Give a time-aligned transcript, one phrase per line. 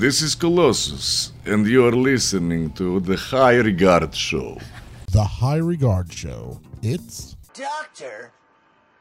[0.00, 4.56] This is Colossus, and you are listening to the High Regard Show.
[5.12, 6.58] The High Regard Show.
[6.80, 8.32] It's Dr.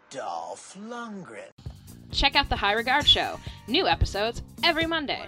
[0.10, 1.52] Dolph Lundgren.
[2.12, 3.40] Check out the High Regard Show.
[3.70, 5.26] New episodes every Monday.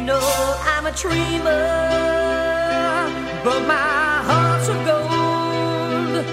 [0.00, 1.44] You know I'm a dreamer,
[3.44, 6.24] but my heart's of gold.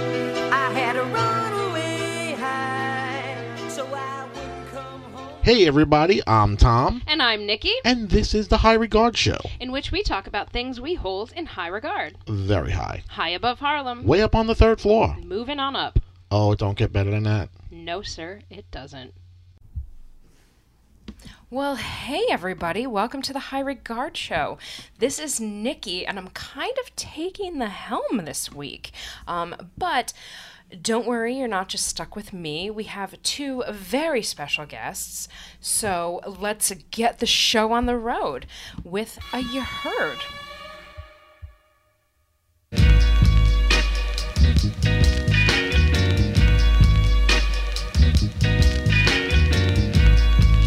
[0.54, 3.36] I had to run away high,
[3.68, 5.36] so I wouldn't come home.
[5.44, 9.38] Hey everybody, I'm Tom, And I'm Nikki, and this is the High Regard Show.
[9.60, 12.16] in which we talk about things we hold in high regard.
[12.26, 13.04] Very high.
[13.10, 14.06] High above Harlem.
[14.06, 15.18] Way up on the third floor.
[15.22, 16.00] Moving on up.
[16.32, 17.50] Oh, it don't get better than that.
[17.70, 19.14] No, sir, it doesn't.
[21.50, 24.58] Well, hey everybody, welcome to the High Regard Show.
[25.00, 28.92] This is Nikki, and I'm kind of taking the helm this week.
[29.30, 30.12] Um, but
[30.82, 32.70] don't worry, you're not just stuck with me.
[32.70, 35.30] We have two very special guests.
[35.62, 38.46] So let's get the show on the road
[38.84, 40.18] with a You Heard.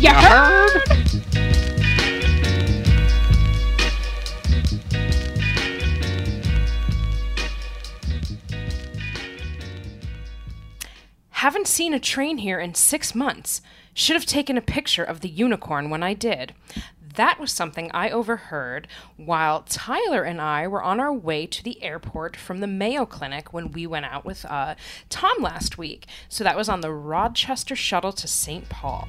[0.01, 0.60] You heard?
[11.71, 13.63] Seen a train here in six months.
[13.95, 16.55] Should have taken a picture of the unicorn when I did.
[17.15, 21.83] That was something I overheard while Tyler and I were on our way to the
[21.83, 24.77] airport from the Mayo Clinic when we went out with uh,
[25.09, 26.07] Tom last week.
[26.29, 28.69] So that was on the Rochester shuttle to St.
[28.69, 29.09] Paul.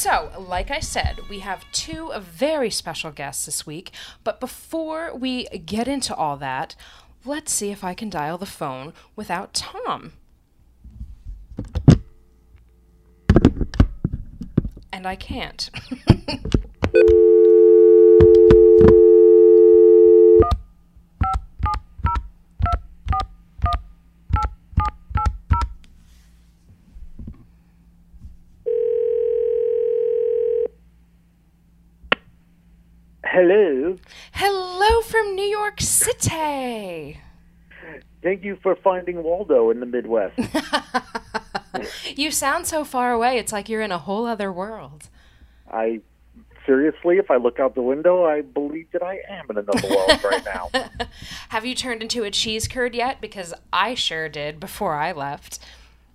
[0.00, 3.90] So, like I said, we have two very special guests this week.
[4.22, 6.76] But before we get into all that,
[7.24, 10.12] let's see if I can dial the phone without Tom.
[14.92, 15.68] And I can't.
[33.30, 33.96] Hello.
[34.32, 37.20] Hello from New York City.
[38.22, 40.38] Thank you for finding Waldo in the Midwest.
[42.16, 45.08] You sound so far away, it's like you're in a whole other world.
[45.70, 46.00] I
[46.66, 50.24] seriously, if I look out the window, I believe that I am in another world
[50.24, 50.70] right now.
[51.50, 53.20] Have you turned into a cheese curd yet?
[53.20, 55.60] Because I sure did before I left.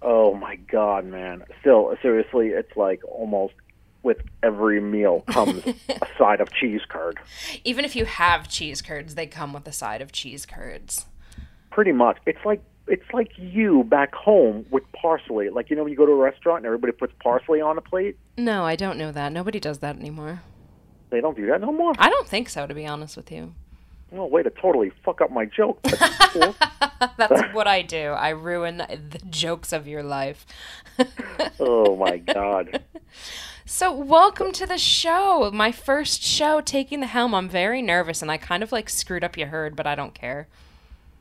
[0.02, 1.44] Oh my god, man.
[1.62, 3.54] Still, seriously, it's like almost
[4.04, 7.20] with every meal comes a side of cheese curd.
[7.64, 11.06] Even if you have cheese curds, they come with a side of cheese curds.
[11.72, 12.18] Pretty much.
[12.26, 15.50] It's like it's like you back home with parsley.
[15.50, 17.82] Like you know when you go to a restaurant and everybody puts parsley on a
[17.82, 18.18] plate?
[18.38, 19.32] No, I don't know that.
[19.32, 20.42] Nobody does that anymore.
[21.10, 21.94] They don't do that no more.
[21.98, 23.54] I don't think so, to be honest with you.
[24.16, 25.80] Oh, way to totally fuck up my joke.
[26.34, 26.56] Cool.
[27.18, 28.08] That's what I do.
[28.08, 30.48] I ruin the jokes of your life.
[31.60, 32.82] oh my god.
[33.66, 35.50] So, welcome to the show.
[35.54, 37.34] My first show taking the helm.
[37.34, 40.14] I'm very nervous and I kind of like screwed up your herd, but I don't
[40.14, 40.48] care.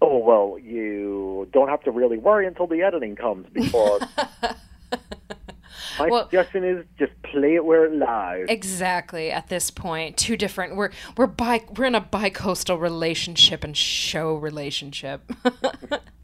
[0.00, 4.02] Oh well, you don't have to really worry until the editing comes because
[5.98, 8.46] my Well- suggestion is just play it where it lies.
[8.48, 9.30] Exactly.
[9.30, 10.74] At this point, two different.
[10.74, 15.30] We're we're bi we're in a bi-coastal relationship and show relationship.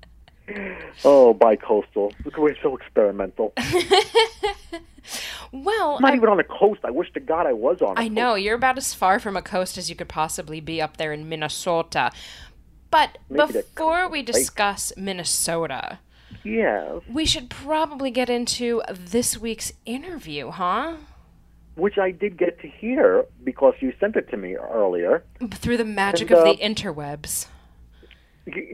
[1.05, 2.13] oh, bi-coastal.
[2.25, 3.53] Look, we're so experimental.
[5.53, 6.81] well, I'm not I, even on the coast.
[6.85, 7.97] I wish to God I was on.
[7.97, 10.81] a I know you're about as far from a coast as you could possibly be
[10.81, 12.11] up there in Minnesota.
[12.91, 14.39] But Maybe before we coast.
[14.39, 15.99] discuss Minnesota,
[16.31, 16.45] coast.
[16.45, 20.97] Yes, we should probably get into this week's interview, huh?
[21.75, 25.23] which I did get to hear because you sent it to me earlier.
[25.53, 27.47] Through the magic And, of uh, the interwebs.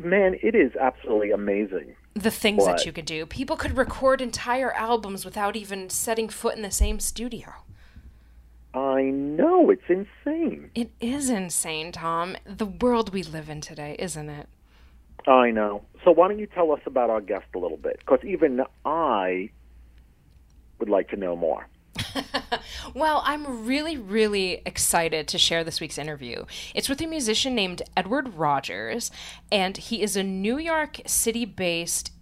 [0.02, 1.96] Man, it is absolutely amazing.
[2.14, 2.76] The things what?
[2.76, 3.26] that you could do.
[3.26, 7.52] People could record entire albums without even setting foot in the same studio.
[8.72, 10.70] I know it's insane.
[10.74, 12.36] It is insane, Tom.
[12.44, 14.48] The world we live in today, isn't it?
[15.26, 15.82] I know.
[16.04, 17.98] So why don't you tell us about our guest a little bit?
[18.00, 19.50] Because even I
[20.78, 21.66] would like to know more.
[22.94, 26.44] Well, I'm really, really excited to share this week's interview.
[26.74, 29.10] It's with a musician named Edward Rogers,
[29.50, 32.12] and he is a New York City based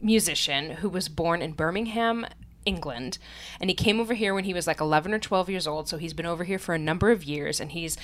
[0.00, 2.26] musician who was born in Birmingham,
[2.66, 3.18] England.
[3.60, 5.96] And he came over here when he was like 11 or 12 years old, so
[5.96, 7.96] he's been over here for a number of years, and he's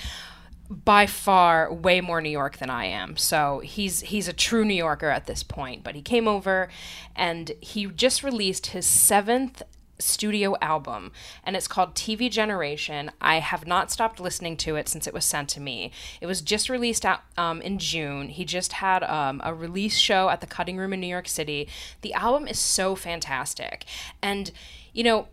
[0.69, 3.15] by far way more New York than I am.
[3.15, 5.83] So he's he's a true New Yorker at this point.
[5.83, 6.67] But he came over
[7.15, 9.61] and he just released his seventh
[9.99, 11.11] studio album
[11.43, 13.11] and it's called TV Generation.
[13.21, 15.91] I have not stopped listening to it since it was sent to me.
[16.21, 18.29] It was just released out um, in June.
[18.29, 21.67] He just had um, a release show at the Cutting Room in New York City.
[22.01, 23.85] The album is so fantastic.
[24.21, 24.51] And,
[24.93, 25.27] you know,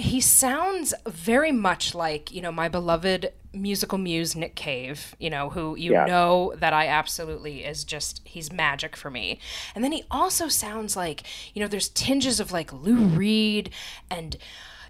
[0.00, 5.50] he sounds very much like you know my beloved musical muse Nick Cave, you know,
[5.50, 6.04] who you Yeah.
[6.06, 9.38] know that I absolutely is just he's magic for me.
[9.74, 11.22] And then he also sounds like,
[11.54, 13.70] you know, there's tinges of like Lou Reed
[14.10, 14.36] and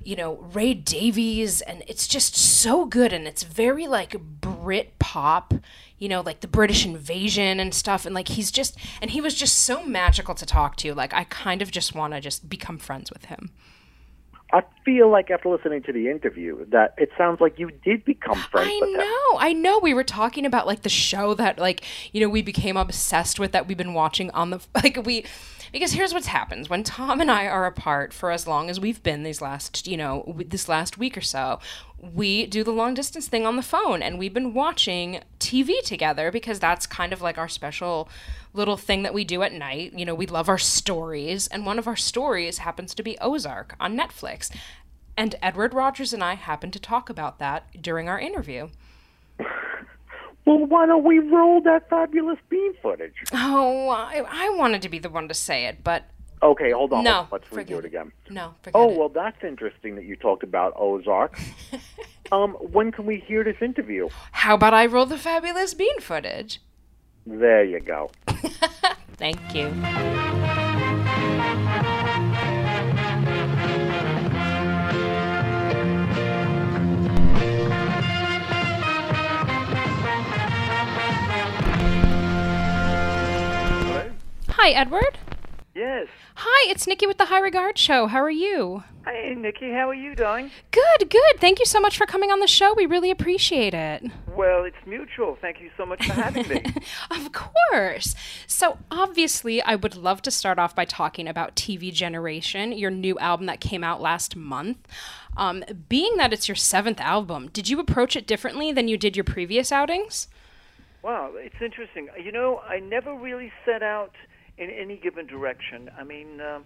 [0.03, 5.53] you know, Ray Davies and it's just so good and it's very like Brit pop,
[5.99, 9.35] you know, like the British invasion and stuff and like he's just and he was
[9.35, 10.95] just so magical to talk to.
[10.95, 13.51] Like I kind of just want to just become friends with him.
[14.53, 18.37] I feel like after listening to the interview that it sounds like you did become
[18.51, 19.79] friends I know, I know.
[19.79, 23.53] We were talking about like the show that like you know we became obsessed with
[23.53, 25.25] that we've been watching on the like we
[25.73, 29.03] because here's what's happened when Tom and I are apart for as long as we've
[29.03, 31.61] been these last you know this last week or so.
[31.99, 36.31] We do the long distance thing on the phone, and we've been watching TV together
[36.31, 38.09] because that's kind of like our special
[38.55, 39.93] little thing that we do at night.
[39.93, 43.77] You know, we love our stories, and one of our stories happens to be Ozark
[43.79, 44.51] on Netflix.
[45.17, 48.71] And Edward Rogers and I happened to talk about that during our interview.
[50.51, 53.15] Well, why don't we roll that fabulous bean footage?
[53.33, 56.07] Oh, I, I wanted to be the one to say it, but
[56.43, 57.05] Okay, hold on.
[57.05, 58.11] No, let's redo it again.
[58.31, 58.99] no, forget Oh it.
[58.99, 61.39] well, that's interesting that you talked about Ozark.
[62.33, 64.09] um, when can we hear this interview?
[64.33, 66.61] How about I roll the fabulous bean footage?
[67.25, 68.11] There you go.
[69.19, 69.71] Thank you.
[84.53, 85.19] Hi, Edward.
[85.75, 86.09] Yes.
[86.35, 88.09] Hi, it's Nikki with the High Regard Show.
[88.09, 88.83] How are you?
[89.05, 90.51] Hey, Nikki, how are you doing?
[90.73, 91.39] Good, good.
[91.39, 92.75] Thank you so much for coming on the show.
[92.75, 94.05] We really appreciate it.
[94.37, 95.39] Well, it's mutual.
[95.41, 96.65] Thank you so much for having me.
[97.11, 98.15] Of course.
[98.47, 103.19] So, obviously, I would love to start off by talking about TV Generation, your new
[103.19, 104.79] album that came out last month.
[105.37, 109.17] Um, being that it's your seventh album, did you approach it differently than you did
[109.17, 110.29] your previous outings?
[111.03, 112.09] wow, it's interesting.
[112.23, 114.13] You know, I never really set out
[114.61, 115.91] in any given direction.
[115.99, 116.65] I mean, um,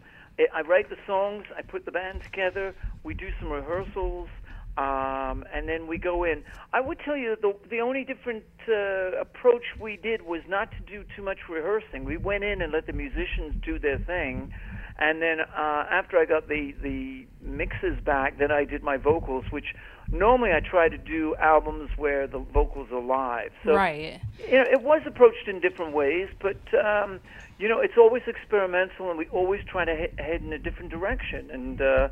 [0.52, 2.75] I- write the songs, I put the band together,
[3.05, 4.29] we do some rehearsals,
[4.76, 6.43] um, and then we go in.
[6.73, 10.81] I would tell you the the only different uh, approach we did was not to
[10.81, 12.05] do too much rehearsing.
[12.05, 14.52] We went in and let the musicians do their thing,
[14.99, 19.44] and then uh, after I got the the mixes back, then I did my vocals,
[19.50, 19.76] which
[20.11, 23.51] normally I try to do albums where the vocals are live.
[23.65, 24.21] So right.
[24.39, 27.21] you know, it was approached in different ways, but um,
[27.59, 30.91] you know, it's always experimental, and we always try to he- head in a different
[30.91, 31.51] direction.
[31.51, 32.09] And uh,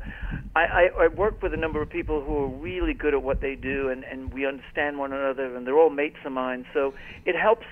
[0.55, 3.41] I, I, I work with a number of people who are really good at what
[3.41, 6.65] they do, and, and we understand one another, and they're all mates of mine.
[6.73, 6.93] So
[7.25, 7.65] it helps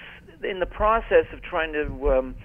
[0.44, 2.36] in the process of trying to um,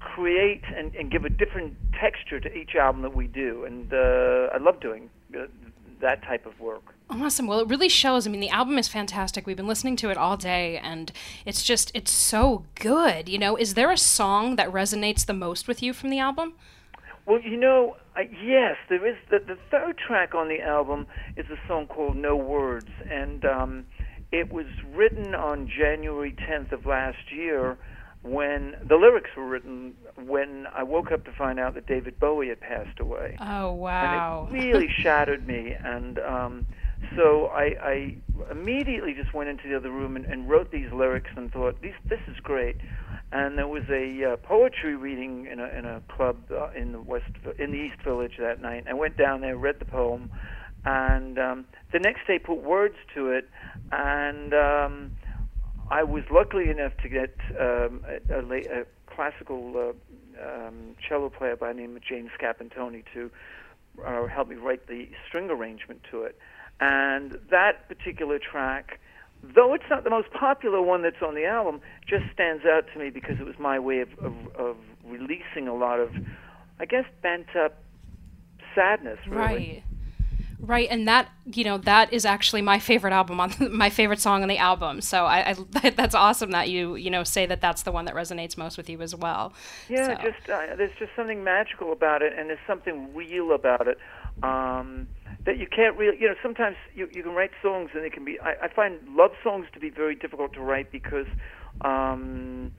[0.00, 3.64] create and, and give a different texture to each album that we do.
[3.64, 5.46] And uh, I love doing uh,
[6.00, 6.94] that type of work.
[7.10, 7.46] Awesome.
[7.46, 8.26] Well, it really shows.
[8.26, 9.46] I mean, the album is fantastic.
[9.46, 11.12] We've been listening to it all day, and
[11.44, 13.28] it's just, it's so good.
[13.28, 16.54] You know, is there a song that resonates the most with you from the album?
[17.26, 19.16] Well, you know, uh, yes, there is.
[19.30, 23.86] The, the third track on the album is a song called No Words, and um,
[24.32, 27.78] it was written on January 10th of last year
[28.24, 32.48] when the lyrics were written when I woke up to find out that David Bowie
[32.48, 33.36] had passed away.
[33.38, 34.48] Oh, wow.
[34.48, 35.76] And it really shattered me.
[35.84, 36.66] And um,
[37.16, 38.16] so I, I
[38.50, 41.94] immediately just went into the other room and, and wrote these lyrics and thought, "This
[42.08, 42.76] this is great.
[43.30, 47.00] And there was a uh, poetry reading in a, in a club uh, in the
[47.00, 48.84] west in the East Village that night.
[48.88, 50.30] I went down there, read the poem,
[50.84, 53.48] and um, the next day put words to it.
[53.92, 55.16] And um,
[55.90, 61.56] I was lucky enough to get um, a, a, a classical uh, um, cello player
[61.56, 63.30] by the name of Jane Scarpantoni to
[64.04, 66.38] uh, help me write the string arrangement to it.
[66.80, 68.98] And that particular track,
[69.42, 72.98] though it's not the most popular one that's on the album, just stands out to
[72.98, 76.10] me because it was my way of, of, of releasing a lot of,
[76.80, 77.80] I guess, bent up
[78.74, 79.38] sadness, really.
[79.38, 79.84] Right.
[80.66, 84.42] Right, and that you know that is actually my favorite album on my favorite song
[84.42, 85.00] on the album.
[85.02, 88.14] So I, I that's awesome that you you know say that that's the one that
[88.14, 89.52] resonates most with you as well.
[89.88, 93.86] Yeah, So- just uh, there's just something magical about it, and there's something real about
[93.88, 93.98] it
[94.42, 95.06] um,
[95.44, 96.18] that you can't really.
[96.18, 98.40] You know, sometimes you you can write songs, and they can be.
[98.40, 101.26] I, I find love songs to be very difficult to write because.
[101.80, 102.72] Um,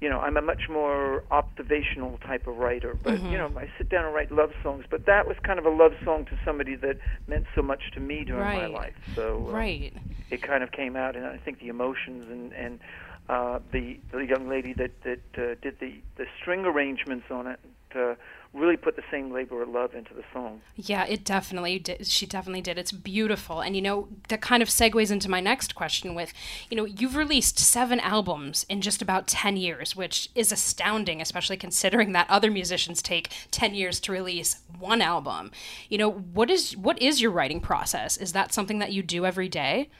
[0.00, 3.88] you know, I'm a much more observational type of writer, but you know, I sit
[3.88, 4.84] down and write love songs.
[4.90, 8.00] But that was kind of a love song to somebody that meant so much to
[8.00, 8.94] me during my life.
[9.14, 9.94] So uh, right.
[10.30, 12.80] it kind of came out, and I think the emotions and and
[13.28, 17.60] uh, the the young lady that that uh, did the the string arrangements on it
[17.96, 18.14] uh,
[18.52, 20.60] really put the same labor of love into the song.
[20.74, 22.06] Yeah, it definitely did.
[22.06, 22.78] She definitely did.
[22.78, 23.60] It's beautiful.
[23.60, 26.32] And, you know, that kind of segues into my next question with,
[26.70, 31.56] you know, you've released seven albums in just about 10 years, which is astounding, especially
[31.56, 35.50] considering that other musicians take 10 years to release one album.
[35.88, 38.16] You know, what is what is your writing process?
[38.16, 39.90] Is that something that you do every day?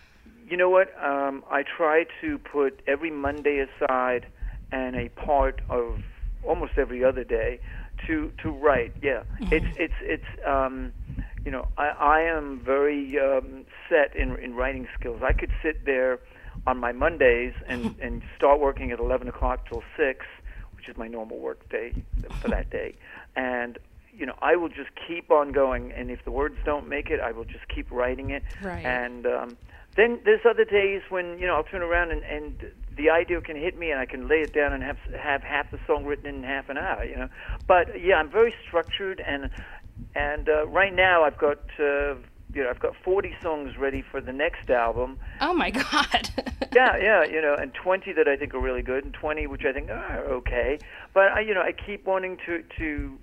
[0.49, 0.89] You know what?
[1.03, 4.27] Um, I try to put every Monday aside
[4.71, 6.01] and a part of
[6.45, 7.61] almost every other day
[8.07, 8.95] to to write.
[9.03, 9.23] Yeah,
[9.53, 10.93] it's it's it's um,
[11.45, 15.23] you know I, I am very um, set in in writing skills.
[15.25, 16.19] I could sit there
[16.67, 20.27] on my Mondays and and start working at eleven o'clock till six,
[20.77, 21.93] which is my normal work day
[22.41, 22.95] for that day,
[23.37, 23.79] and
[24.13, 25.93] you know I will just keep on going.
[25.93, 28.43] And if the words don't make it, I will just keep writing it.
[28.63, 28.85] Right.
[28.85, 29.57] And um,
[29.97, 32.55] then there's other days when you know I'll turn around and, and
[32.97, 35.71] the idea can hit me and I can lay it down and have have half
[35.71, 37.05] the song written in half an hour.
[37.05, 37.29] You know,
[37.67, 39.51] but yeah, I'm very structured and
[40.15, 42.15] and uh, right now I've got uh,
[42.53, 45.19] you know I've got 40 songs ready for the next album.
[45.41, 46.31] Oh my God.
[46.75, 49.65] Yeah, yeah, you know, and 20 that I think are really good, and 20 which
[49.65, 50.79] I think are okay.
[51.15, 53.19] But I, you know, I keep wanting to to.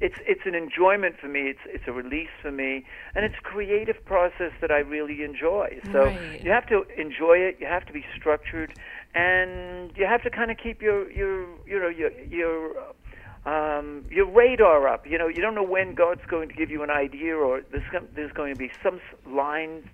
[0.00, 1.42] It's it's an enjoyment for me.
[1.42, 2.84] It's it's a release for me,
[3.14, 5.80] and it's a creative process that I really enjoy.
[5.92, 6.40] So Right.
[6.42, 7.58] you have to enjoy it.
[7.60, 8.74] You have to be structured,
[9.14, 12.72] and you have to kind of keep your your you know your your
[13.46, 15.06] um, your radar up.
[15.06, 17.84] You know, you don't know when God's going to give you an idea, or there's
[18.14, 19.84] there's going to be some line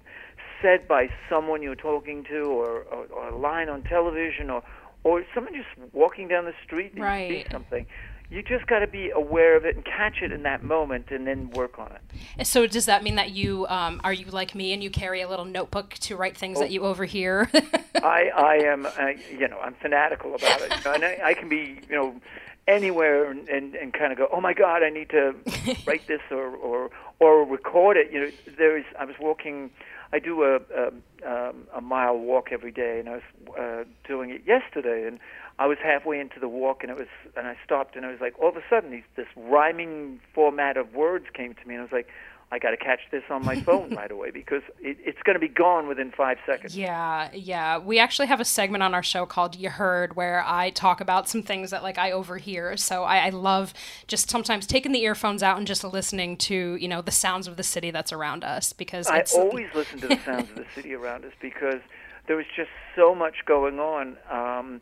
[0.62, 4.62] said by someone you're talking to, or, or, or a line on television, or
[5.04, 7.86] or someone just walking down the street and you see something.
[8.28, 11.26] You just got to be aware of it and catch it in that moment, and
[11.26, 12.46] then work on it.
[12.46, 15.28] so does that mean that you um, are you like me and you carry a
[15.28, 17.48] little notebook to write things that you overhear?
[17.94, 21.80] I I am uh, you know I'm fanatical about it, and I, I can be
[21.88, 22.20] you know
[22.66, 25.34] anywhere and, and and kind of go oh my god I need to
[25.86, 26.90] write this or or
[27.20, 28.12] or record it.
[28.12, 29.70] You know there is I was walking.
[30.12, 30.88] I do a a,
[31.24, 35.18] um, a mile walk every day, and I was uh, doing it yesterday, and
[35.58, 38.20] I was halfway into the walk, and it was, and I stopped, and I was
[38.20, 41.80] like, all of a sudden, these, this rhyming format of words came to me, and
[41.80, 42.08] I was like,
[42.52, 45.40] I got to catch this on my phone right away because it, it's going to
[45.40, 46.76] be gone within five seconds.
[46.76, 47.78] Yeah, yeah.
[47.78, 51.28] We actually have a segment on our show called You Heard where I talk about
[51.28, 52.76] some things that like I overhear.
[52.76, 53.74] So I, I love
[54.06, 57.56] just sometimes taking the earphones out and just listening to, you know, the sounds of
[57.56, 60.94] the city that's around us because I always listen to the sounds of the city
[60.94, 61.80] around us because
[62.28, 64.16] there is just so much going on.
[64.30, 64.80] Um,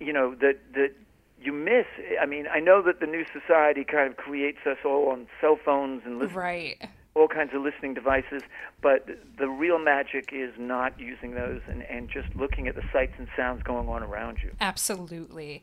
[0.00, 0.92] you know that that
[1.40, 1.86] you miss.
[2.20, 5.58] I mean, I know that the new society kind of creates us all on cell
[5.64, 6.88] phones and listen, right.
[7.14, 8.42] all kinds of listening devices,
[8.82, 13.12] but the real magic is not using those and, and just looking at the sights
[13.18, 14.50] and sounds going on around you.
[14.60, 15.62] Absolutely.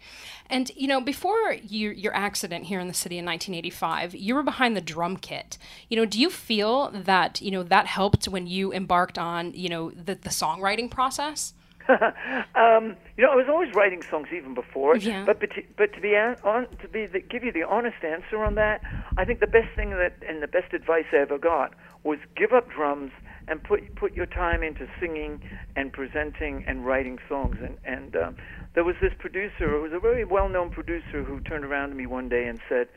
[0.49, 4.43] And, you know, before you, your accident here in the city in 1985, you were
[4.43, 5.57] behind the drum kit.
[5.89, 9.67] You know, do you feel that, you know, that helped when you embarked on, you
[9.67, 11.53] know, the, the songwriting process?
[12.55, 14.97] um, you know, I was always writing songs even before.
[14.97, 15.23] Yeah.
[15.25, 18.03] But but to, but to be an- on to be the, give you the honest
[18.03, 18.81] answer on that,
[19.17, 21.73] I think the best thing that and the best advice I ever got
[22.03, 23.11] was give up drums
[23.47, 25.41] and put put your time into singing
[25.75, 27.57] and presenting and writing songs.
[27.61, 28.35] And and um,
[28.73, 31.95] there was this producer who was a very well known producer who turned around to
[31.95, 32.87] me one day and said.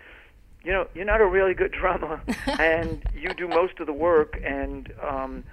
[0.65, 2.21] You know, you're not a really good drummer,
[2.59, 5.45] and you do most of the work, and um,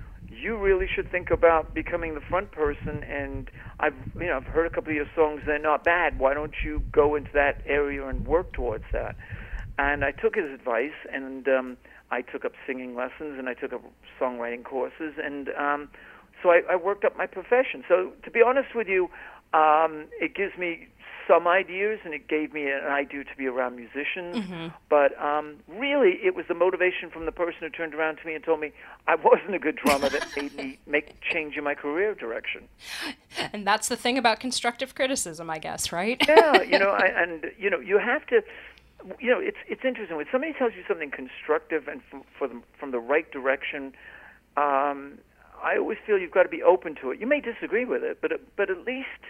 [0.42, 3.50] you really should think about becoming the front person and
[3.80, 6.20] I've you know I've heard a couple of your songs they're not bad.
[6.20, 9.15] Why don't you go into that area and work towards that?
[9.77, 11.77] And I took his advice and um
[12.12, 13.84] I took up singing lessons and I took up
[14.20, 15.89] songwriting courses and um
[16.44, 17.84] so I, I worked up my profession.
[17.88, 19.10] So to be honest with you
[19.54, 20.88] um it gives me
[21.27, 24.38] some ideas and it gave me an idea to be around musicians
[24.89, 28.34] but um really it was the motivation from the person who turned around to me
[28.36, 28.72] and told me
[29.08, 32.67] I wasn't a good drummer that made me make change in my career direction
[33.53, 36.22] And that's the thing about constructive criticism, I guess, right?
[36.27, 38.41] yeah, you know, I, and you know, you have to.
[39.20, 42.62] you know, it's it's interesting when somebody tells you something constructive and from for the,
[42.79, 43.94] from the right direction.
[44.58, 45.20] Um,
[45.63, 47.20] I always feel you've got to be open to it.
[47.20, 49.24] You may disagree with it, but but at least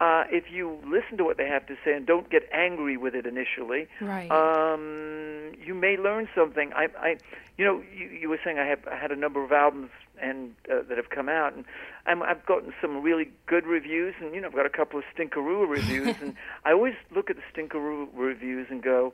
[0.00, 3.14] uh, if you listen to what they have to say and don't get angry with
[3.14, 4.30] it initially, Right.
[4.30, 6.72] um, you may learn something.
[6.74, 7.16] I, I,
[7.56, 9.90] you know, you, you were saying I have I had a number of albums
[10.20, 11.64] and uh, that have come out, and
[12.06, 15.04] I'm, I've gotten some really good reviews, and you know, I've got a couple of
[15.16, 19.12] stinkeroo reviews, and I always look at the stinkeroo reviews and go,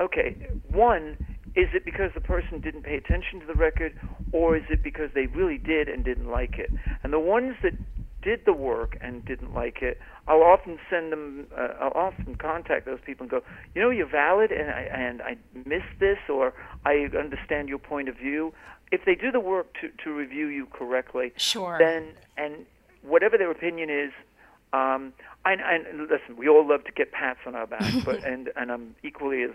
[0.00, 0.36] okay,
[0.70, 1.16] one,
[1.56, 3.94] is it because the person didn't pay attention to the record,
[4.32, 6.70] or is it because they really did and didn't like it?
[7.02, 7.74] And the ones that
[8.24, 11.46] did the work and didn't like it, I'll often send them.
[11.56, 13.42] Uh, I'll often contact those people and go,
[13.74, 16.54] you know, you're valid, and I and I missed this, or
[16.84, 18.54] I understand your point of view.
[18.90, 21.76] If they do the work to to review you correctly, Sure.
[21.78, 22.64] then and
[23.02, 24.12] whatever their opinion is,
[24.72, 25.12] um,
[25.44, 28.72] and, and listen, we all love to get pats on our back, but and and
[28.72, 29.52] I'm equally as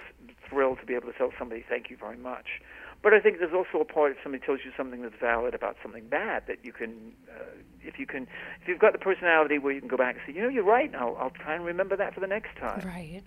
[0.50, 2.62] thrilled to be able to tell somebody thank you very much.
[3.02, 5.78] But I think there's also a part if somebody tells you something that's valid about
[5.82, 7.44] something bad that you can, uh,
[7.82, 8.24] if you can,
[8.62, 10.66] if you've got the personality where you can go back and say, you know, you're
[10.66, 12.86] right, I'll, I'll try and remember that for the next time.
[12.86, 13.24] Right.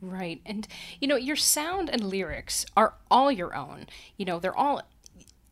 [0.00, 0.40] Right.
[0.44, 0.66] And,
[1.00, 3.86] you know, your sound and lyrics are all your own.
[4.16, 4.82] You know, they're all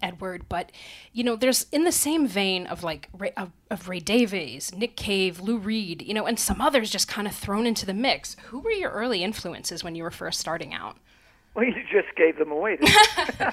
[0.02, 0.72] Edward, but,
[1.12, 4.96] you know, there's in the same vein of like Ray, of, of Ray Davies, Nick
[4.96, 8.36] Cave, Lou Reed, you know, and some others just kind of thrown into the mix.
[8.46, 10.96] Who were your early influences when you were first starting out?
[11.54, 12.76] Well, you just gave them away.
[12.76, 12.94] didn't
[13.38, 13.46] you?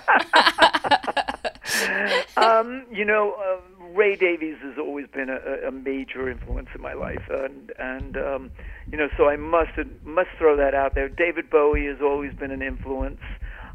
[2.38, 3.60] um, you know, uh,
[3.94, 8.52] Ray Davies has always been a, a major influence in my life, and and um,
[8.92, 9.72] you know, so I must
[10.04, 11.10] must throw that out there.
[11.10, 13.22] David Bowie has always been an influence.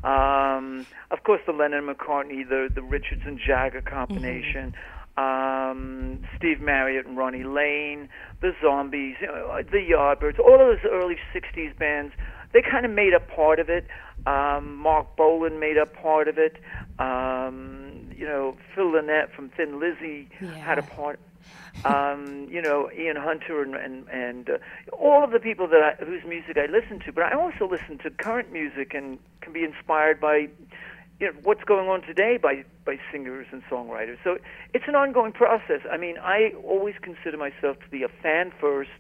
[0.03, 4.75] Um, of course, the Lennon McCartney, the the Richards and Jagger combination.
[5.17, 8.09] Um, Steve Marriott and Ronnie Lane,
[8.41, 12.13] the Zombies, you know, the Yardbirds, all of those early '60s bands.
[12.53, 13.87] They kind of made up part of it.
[14.27, 16.57] Um, Marc Bolan made up part of it.
[16.99, 21.21] Um, you know, Phil Lynott from Thin Lizzy had a part.
[21.85, 24.59] Um, you know, Ian Hunter and and, and uh,
[24.93, 27.13] all of the people that I, whose music I listen to.
[27.13, 30.49] But I also listen to current music and can be inspired by
[31.21, 34.19] you know what's going on today by by singers and songwriters.
[34.25, 34.39] So
[34.73, 35.81] it's an ongoing process.
[35.91, 38.91] I mean, I always consider myself to be a fan first,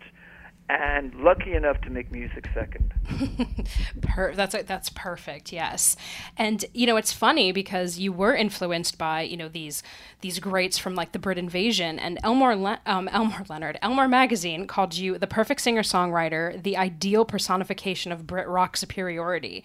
[0.68, 2.94] and lucky enough to make music second.
[4.02, 5.52] Per- that's that's perfect.
[5.52, 5.96] Yes,
[6.38, 9.82] and you know it's funny because you were influenced by you know these
[10.20, 13.78] these greats from like the Brit Invasion and Elmore Le- um, Elmore Leonard.
[13.82, 19.62] Elmore magazine called you the perfect singer songwriter, the ideal personification of Brit rock superiority.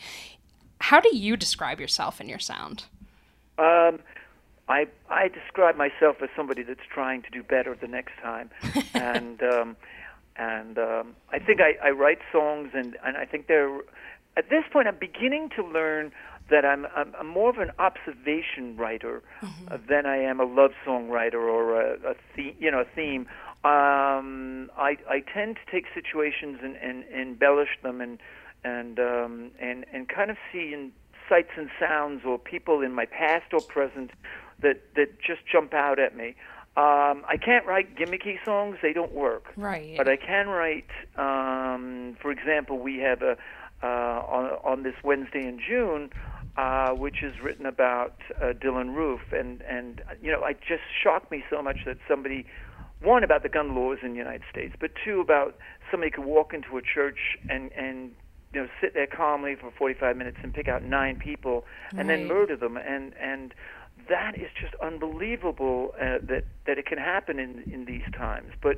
[0.81, 2.85] How do you describe yourself and your sound?
[3.57, 3.99] Um,
[4.67, 8.49] I I describe myself as somebody that's trying to do better the next time,
[8.93, 9.77] and um,
[10.39, 13.79] and um, I think I, I write songs, and and I think they're
[14.37, 16.11] at this point I'm beginning to learn
[16.49, 19.21] that I'm I'm, I'm more of an observation writer
[19.69, 22.95] uh, than I am a love song writer or a, a theme, you know, a
[22.95, 23.27] theme.
[23.65, 28.17] Um, I I tend to take situations and, and embellish them and
[28.63, 30.91] and um, and and kind of see in
[31.27, 34.11] sights and sounds or people in my past or present
[34.61, 36.35] that that just jump out at me.
[36.77, 39.47] Um, I can't write gimmicky songs; they don't work.
[39.57, 39.97] Right.
[39.97, 40.89] But I can write.
[41.17, 43.37] Um, for example, we have a
[43.81, 46.09] uh, on on this Wednesday in June,
[46.57, 51.31] uh, which is written about uh, Dylann Roof, and and you know, it just shocked
[51.31, 52.45] me so much that somebody.
[53.01, 55.57] One about the gun laws in the United States, but two about
[55.89, 58.11] somebody could walk into a church and and
[58.53, 62.27] you know sit there calmly for 45 minutes and pick out nine people and then
[62.27, 63.53] murder them and and
[64.09, 68.51] that is just unbelievable uh, that that it can happen in in these times.
[68.61, 68.77] But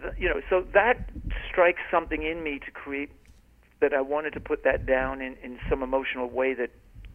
[0.00, 1.10] the, you know so that
[1.50, 3.10] strikes something in me to create
[3.80, 6.70] that I wanted to put that down in in some emotional way that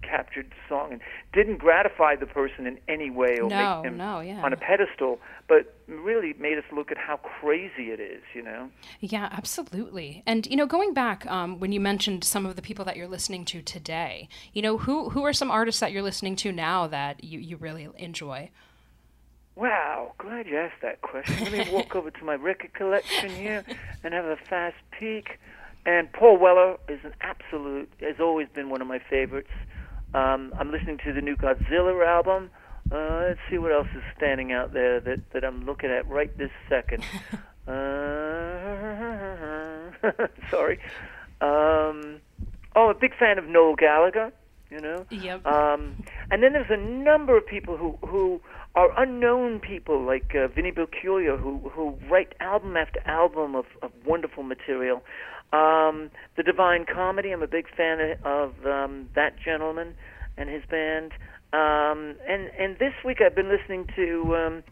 [0.08, 1.02] captured the song and
[1.34, 4.42] didn't gratify the person in any way or No, make them no, yeah.
[4.44, 8.70] on a pedestal but really made us look at how crazy it is you know
[9.00, 10.24] Yeah, absolutely.
[10.26, 13.08] And you know, going back um, when you mentioned some of the people that you're
[13.08, 16.88] listening to today, you know, who who are some artists that you're listening to now
[16.88, 18.50] that you, you really enjoy?
[19.56, 21.44] Wow, glad you asked that question.
[21.44, 23.64] Let me walk over to my record collection here
[24.04, 25.40] and have a fast peek.
[25.86, 29.50] And Paul Weller is an absolute, has always been one of my favorites.
[30.14, 32.50] Um, I'm listening to the new Gorillaz album.
[32.92, 36.36] Uh, let's see what else is standing out there that, that I'm looking at right
[36.38, 37.04] this second.
[37.68, 37.74] Uh,
[40.50, 40.80] sorry.
[41.42, 42.22] Um,
[42.78, 44.32] oh, a big fan of Noel Gallagher.
[44.70, 45.06] You know.
[45.10, 45.46] Yep.
[45.46, 48.42] Um, and then there's a number of people who who
[48.76, 53.92] are unknown people like uh, Vinny Peculiar who who write album after album of, of
[54.06, 55.04] wonderful material.
[55.54, 59.96] Um, the Divine Comedy, I'm a big fan of um, that gentleman
[60.38, 61.14] and his band.
[61.54, 64.64] Um, and and this week I've been listening to um,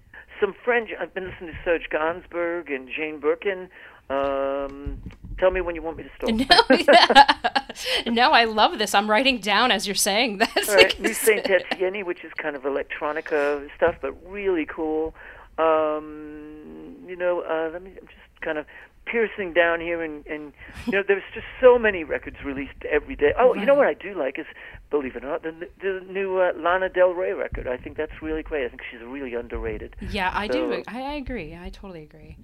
[0.42, 0.90] some French.
[1.00, 3.70] I've been listening to Serge Gainsbourg and Jane Birkin.
[4.10, 5.02] Um,
[5.40, 6.30] tell me when you want me to stop.
[6.30, 6.76] No,
[8.06, 8.12] yeah.
[8.12, 8.94] no, I love this.
[8.94, 10.70] I'm writing down as you're saying this.
[10.70, 15.16] All right, New Saint Etienne, which is kind of electronica stuff, but really cool.
[15.58, 17.92] Um, you know, uh, let me.
[17.92, 18.66] I'm just kind of
[19.06, 20.52] piercing down here, and, and
[20.86, 23.34] you know, there's just so many records released every day.
[23.38, 24.46] Oh, you know what I do like is,
[24.90, 27.68] believe it or not, the, the new uh, Lana Del Rey record.
[27.68, 28.66] I think that's really great.
[28.66, 29.96] I think she's really underrated.
[30.02, 30.84] Yeah, I So- do.
[30.88, 31.56] I, I agree.
[31.56, 32.38] I totally agree.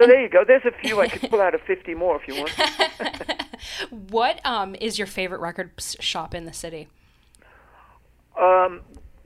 [0.00, 0.42] So there you go.
[0.46, 1.00] There's a few.
[1.00, 2.52] I could pull out of 50 more if you want.
[4.10, 6.88] What um is your favorite record shop in the city?
[8.38, 8.80] Um,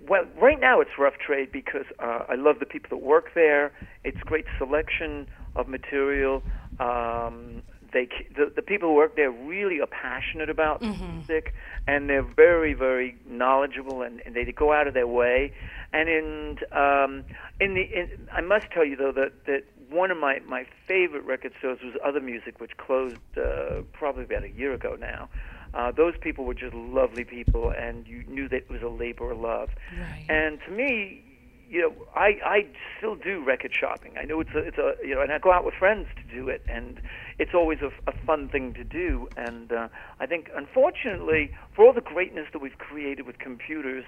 [0.09, 3.73] well, right now it's rough trade because uh, I love the people that work there.
[4.05, 6.43] It's great selection of material.
[6.81, 7.63] Um,
[7.93, 11.55] they the, the people who work there really are passionate about music,
[11.87, 15.53] and they're very very knowledgeable, and, and they go out of their way.
[15.93, 17.25] And in um,
[17.61, 21.25] in the in, I must tell you though that that one of my my favorite
[21.25, 25.29] record stores was Other Music, which closed uh, probably about a year ago now.
[25.73, 29.31] Uh, those people were just lovely people, and you knew that it was a labor
[29.31, 29.71] of love.
[29.97, 30.27] Right.
[30.29, 31.23] And to me,
[31.71, 32.67] you know, I I
[32.99, 34.15] still do record shopping.
[34.19, 36.35] I know it's a it's a you know, and I go out with friends to
[36.35, 37.01] do it, and
[37.39, 39.29] it's always a, a fun thing to do.
[39.37, 44.05] And uh, I think, unfortunately, for all the greatness that we've created with computers,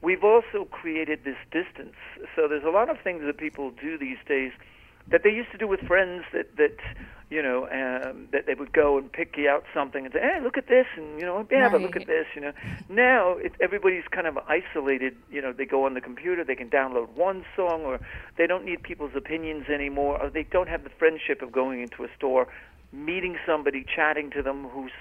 [0.00, 1.96] we've also created this distance.
[2.34, 4.52] So there's a lot of things that people do these days
[5.10, 6.76] that they used to do with friends that that
[7.32, 10.38] you know um, that they would go and pick you out something and say, "Hey,
[10.42, 12.26] look at this," and you know, yeah, but look at this.
[12.34, 12.52] You know,
[12.88, 15.16] now it, everybody's kind of isolated.
[15.30, 18.00] You know, they go on the computer, they can download one song, or
[18.36, 22.04] they don't need people's opinions anymore, or they don't have the friendship of going into
[22.04, 22.48] a store,
[22.92, 24.92] meeting somebody, chatting to them, who's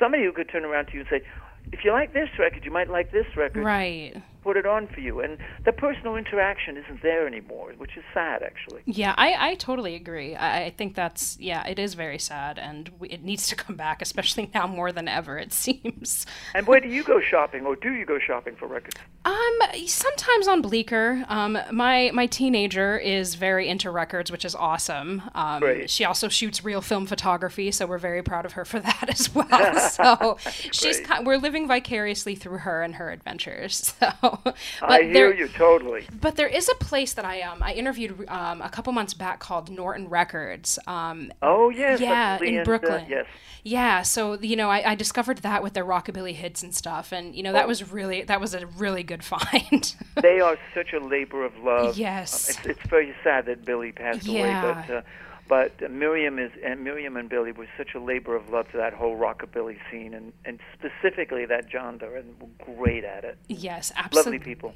[0.00, 1.22] somebody who could turn around to you and say,
[1.70, 4.16] "If you like this record, you might like this record." Right.
[4.42, 8.42] Put it on for you, and the personal interaction isn't there anymore, which is sad,
[8.42, 8.82] actually.
[8.86, 10.34] Yeah, I, I totally agree.
[10.36, 13.76] I, I think that's yeah, it is very sad, and we, it needs to come
[13.76, 15.38] back, especially now more than ever.
[15.38, 16.24] It seems.
[16.54, 18.96] And where do you go shopping, or do you go shopping for records?
[19.24, 21.24] Um, sometimes on Bleecker.
[21.28, 25.22] Um, my my teenager is very into records, which is awesome.
[25.34, 25.90] Um, Great.
[25.90, 29.34] she also shoots real film photography, so we're very proud of her for that as
[29.34, 29.78] well.
[29.90, 30.38] so
[30.72, 33.94] she's we're living vicariously through her and her adventures.
[33.98, 34.12] So,
[34.44, 36.06] but I hear there- you totally.
[36.20, 39.38] But there is a place that I um I interviewed um a couple months back
[39.40, 40.78] called Norton Records.
[40.86, 43.04] Um, Oh yes, yeah, in uh, Brooklyn.
[43.08, 43.26] yes,
[43.64, 47.34] Yeah, so you know, I, I discovered that with their rockabilly hits and stuff, and
[47.34, 47.54] you know Oh.
[47.54, 49.94] that was really that was a really good find.
[50.22, 51.96] they are such a labor of love.
[51.98, 52.30] Yes.
[52.50, 54.40] Um, it's it's very sad that Billy passed Yeah.
[54.40, 55.02] away, but uh,
[55.48, 58.92] but Miriam is and Miriam and Billy were such a labor of love to that
[58.92, 63.38] whole rockabilly scene, and and specifically that genre, and were great at it.
[63.48, 64.38] yes, absolutely.
[64.38, 64.74] Lovely people.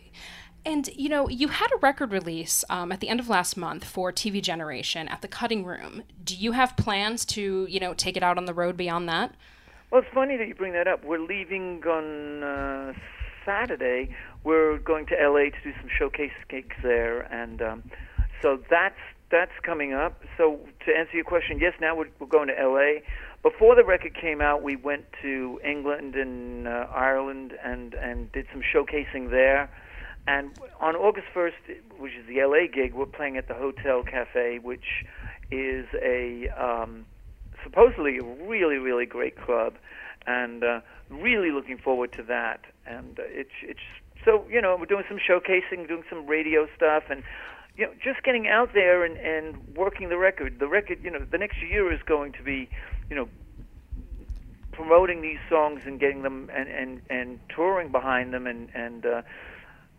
[0.64, 3.84] And you know, you had a record release um, at the end of last month
[3.84, 6.04] for TV Generation at the Cutting Room.
[6.24, 9.34] Do you have plans to you know take it out on the road beyond that?
[9.90, 11.04] Well, it's funny that you bring that up.
[11.04, 12.92] We're leaving on uh,
[13.44, 14.14] Saturday.
[14.42, 17.82] We're going to LA to do some showcase gigs there, and um,
[18.40, 18.98] so that's
[19.32, 20.22] that's coming up.
[20.36, 23.00] So to answer your question, yes, now we're, we're going to LA.
[23.42, 28.46] Before the record came out, we went to England and uh, Ireland and and did
[28.52, 29.68] some showcasing there.
[30.28, 34.60] And on August 1st, which is the LA gig, we're playing at the Hotel Cafe,
[34.62, 35.04] which
[35.50, 37.06] is a um,
[37.64, 39.74] supposedly a really, really great club,
[40.26, 42.60] and uh, really looking forward to that.
[42.86, 43.80] And uh, it's it's
[44.24, 47.24] so you know we're doing some showcasing, doing some radio stuff, and
[47.76, 50.58] you know just getting out there and and working the record.
[50.58, 52.68] The record, you know, the next year is going to be,
[53.08, 53.28] you know.
[54.72, 59.22] Promoting these songs and getting them and, and, and touring behind them and and uh,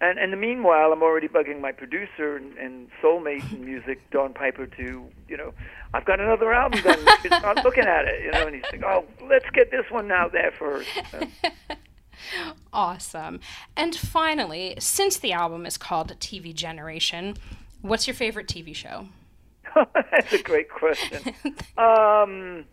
[0.02, 4.34] and in the meanwhile, I'm already bugging my producer and, and soulmate in music, Don
[4.34, 5.54] Piper, to you know,
[5.94, 7.00] I've got another album done.
[7.22, 10.12] He's not looking at it, you know, and he's like, oh, let's get this one
[10.12, 10.90] out there first.
[12.72, 13.40] Awesome.
[13.76, 17.36] And finally, since the album is called TV Generation,
[17.84, 19.08] what's your favorite TV show?
[20.12, 21.36] That's a great question.
[21.78, 22.66] Um,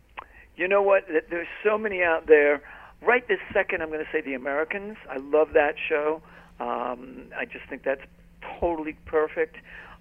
[0.57, 1.07] you know what?
[1.31, 2.63] There's so many out there.
[3.01, 4.99] Right this second, I'm going to say The Americans.
[5.09, 6.21] I love that show.
[6.61, 8.03] Um, I just think that's
[8.61, 9.57] totally perfect.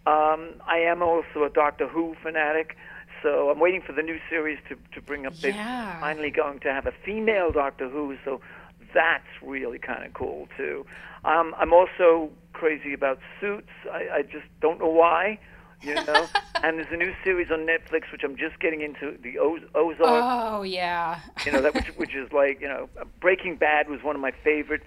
[0.05, 2.75] Um, I am also a Doctor Who fanatic,
[3.23, 5.33] so I'm waiting for the new series to to bring up.
[5.37, 5.51] Yeah.
[5.53, 8.41] They're finally going to have a female Doctor Who, so
[8.93, 10.85] that's really kind of cool too.
[11.25, 13.69] Um, I'm also crazy about Suits.
[13.91, 15.39] I, I just don't know why,
[15.81, 16.27] you know.
[16.63, 19.99] and there's a new series on Netflix which I'm just getting into, the Oz- Ozark.
[20.01, 21.19] Oh yeah.
[21.45, 22.89] you know that which which is like you know
[23.21, 24.81] Breaking Bad was one of my favorite.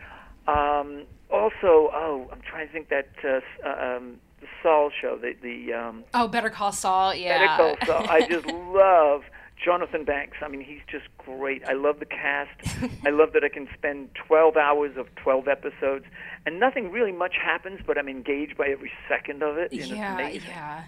[0.49, 5.35] Um, also, oh, I'm trying to think that uh, uh, um, the Saul show, the
[5.42, 7.14] the um, Oh, Better Call Saul.
[7.14, 7.38] Yeah.
[7.38, 8.07] Better Call Saul.
[8.11, 9.23] I just love
[9.64, 10.38] Jonathan Banks.
[10.42, 11.62] I mean, he's just great.
[11.64, 12.51] I love the cast.
[13.07, 16.05] I love that I can spend 12 hours of 12 episodes,
[16.46, 19.72] and nothing really much happens, but I'm engaged by every second of it.
[19.72, 20.85] You know, it's yeah, yeah.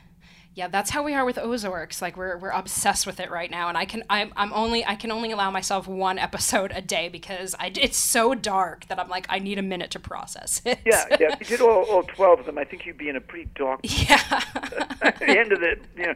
[0.54, 2.00] Yeah, that's how we are with Ozarks.
[2.00, 4.94] Like we're we're obsessed with it right now, and I can I'm I'm only I
[4.94, 9.08] can only allow myself one episode a day because I it's so dark that I'm
[9.08, 10.78] like I need a minute to process it.
[10.84, 11.36] Yeah, yeah.
[11.40, 13.50] If you did all, all 12 of them, I think you'd be in a pretty
[13.54, 14.20] dark yeah.
[15.02, 16.14] at the end of it, you know.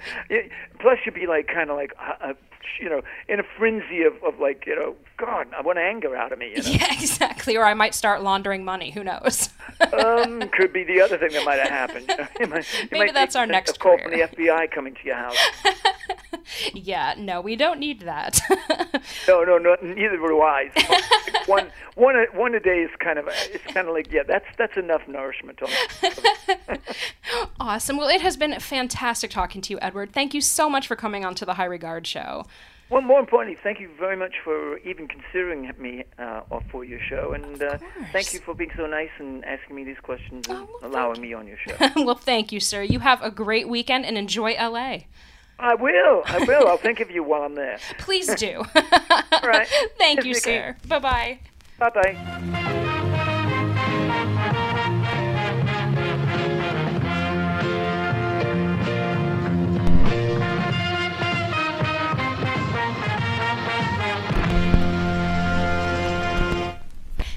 [0.79, 2.35] Plus, you'd be like kind of like, uh, uh,
[2.81, 6.33] you know, in a frenzy of, of like, you know, God, I want anger out
[6.33, 6.51] of me.
[6.57, 6.69] You know?
[6.71, 7.57] yeah, exactly.
[7.57, 8.91] Or I might start laundering money.
[8.91, 9.51] Who knows?
[9.93, 12.09] um, could be the other thing that might have happened.
[12.09, 12.29] You, know?
[12.41, 14.29] you might, you Maybe might that's our next a call career.
[14.29, 15.37] from the FBI coming to your house.
[16.75, 18.41] yeah, no, we don't need that.
[19.27, 19.77] No, no, no.
[19.83, 20.71] Neither do I.
[21.47, 23.27] One, one, a- one a day is kind of.
[23.53, 25.61] It's kind of like, yeah, that's that's enough nourishment.
[27.61, 27.97] Awesome.
[27.97, 30.13] Well, it has been fantastic talking to you, Edward.
[30.13, 32.45] Thank you so much for coming on to the High Regard show.
[32.91, 36.41] Well, more importantly, thank you very much for even considering me uh,
[36.71, 37.77] for your show, and uh,
[38.13, 41.21] thank you for being so nice and asking me these questions and Oh, well, allowing
[41.21, 41.75] me on your show.
[41.97, 42.83] well, thank you, sir.
[42.83, 45.01] You have a great weekend and enjoy LA.
[45.59, 46.23] I will.
[46.27, 46.69] I will.
[46.69, 47.79] I'll think of you while I'm there.
[47.99, 48.65] Please do.
[48.75, 49.69] All right.
[49.99, 50.77] Thank Yes, you, sir.
[50.87, 51.39] Bye bye.
[51.79, 53.29] Bye bye.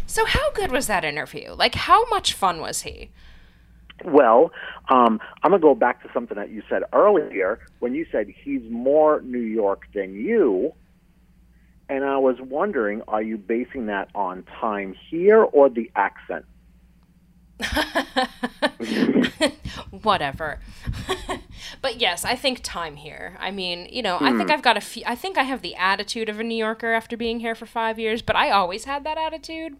[0.06, 1.54] So, how good was that interview?
[1.54, 3.12] Like, how much fun was he?
[4.06, 4.52] Well,
[4.90, 8.28] um, I'm going to go back to something that you said earlier when you said
[8.44, 10.74] he's more New York than you.
[11.90, 16.46] And I was wondering, are you basing that on time here or the accent?
[20.02, 20.60] Whatever.
[21.82, 23.36] but yes, I think time here.
[23.40, 25.04] I mean, you know, I think I've got a few.
[25.06, 28.00] I think I have the attitude of a New Yorker after being here for five
[28.00, 29.76] years, but I always had that attitude.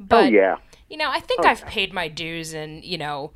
[0.00, 0.56] But, oh, yeah.
[0.88, 3.32] You know, I think I've paid my dues in, you know,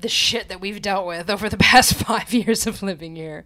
[0.00, 3.44] the shit that we've dealt with over the past five years of living here.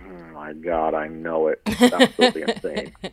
[0.00, 1.60] Oh, my God, I know it.
[1.66, 2.92] It's absolutely insane.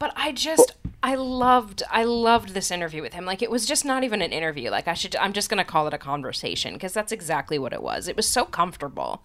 [0.00, 3.26] But I just I loved I loved this interview with him.
[3.26, 4.70] Like it was just not even an interview.
[4.70, 7.74] Like I should I'm just going to call it a conversation because that's exactly what
[7.74, 8.08] it was.
[8.08, 9.22] It was so comfortable.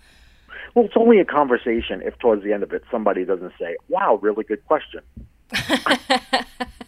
[0.74, 4.20] Well, it's only a conversation if towards the end of it somebody doesn't say, wow,
[4.22, 5.00] really good question.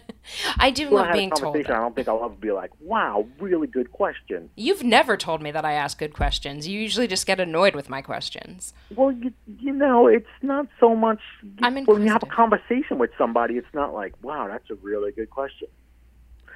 [0.59, 1.57] I do love being told.
[1.57, 4.51] I don't think I'll ever be like, wow, really good question.
[4.57, 6.67] You've never told me that I ask good questions.
[6.67, 8.75] You usually just get annoyed with my questions.
[8.95, 11.21] Well, you, you know, it's not so much
[11.63, 13.55] I'm when you have a conversation with somebody.
[13.55, 15.69] It's not like, wow, that's a really good question.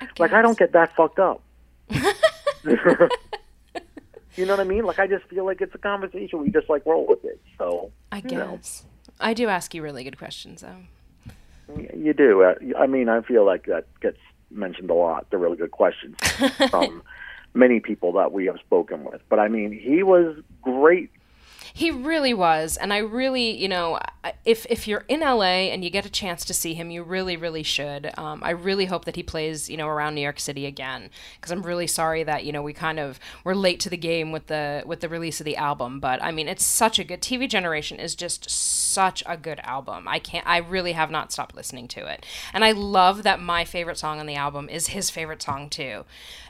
[0.00, 1.42] I Like I don't get that fucked up.
[4.36, 4.84] you know what I mean?
[4.84, 6.40] Like I just feel like it's a conversation.
[6.40, 7.40] We just like roll with it.
[7.58, 8.56] So I you know.
[8.56, 8.84] guess.
[9.18, 10.84] I do ask you really good questions though.
[11.94, 12.42] You do.
[12.42, 14.18] Uh, I mean, I feel like that gets
[14.50, 15.30] mentioned a lot.
[15.30, 16.16] The really good questions
[16.70, 17.02] from
[17.54, 19.20] many people that we have spoken with.
[19.28, 21.11] But I mean, he was great.
[21.72, 23.98] He really was, and I really, you know,
[24.44, 27.37] if if you're in LA and you get a chance to see him, you really,
[27.37, 28.11] really should.
[28.18, 31.52] Um, I really hope that he plays, you know, around New York City again, because
[31.52, 34.48] I'm really sorry that you know we kind of were late to the game with
[34.48, 36.00] the with the release of the album.
[36.00, 40.06] But I mean, it's such a good TV Generation is just such a good album.
[40.09, 43.64] I can't, I really have not stopped listening to it, and I love that my
[43.64, 46.04] favorite song on the album is his favorite song too.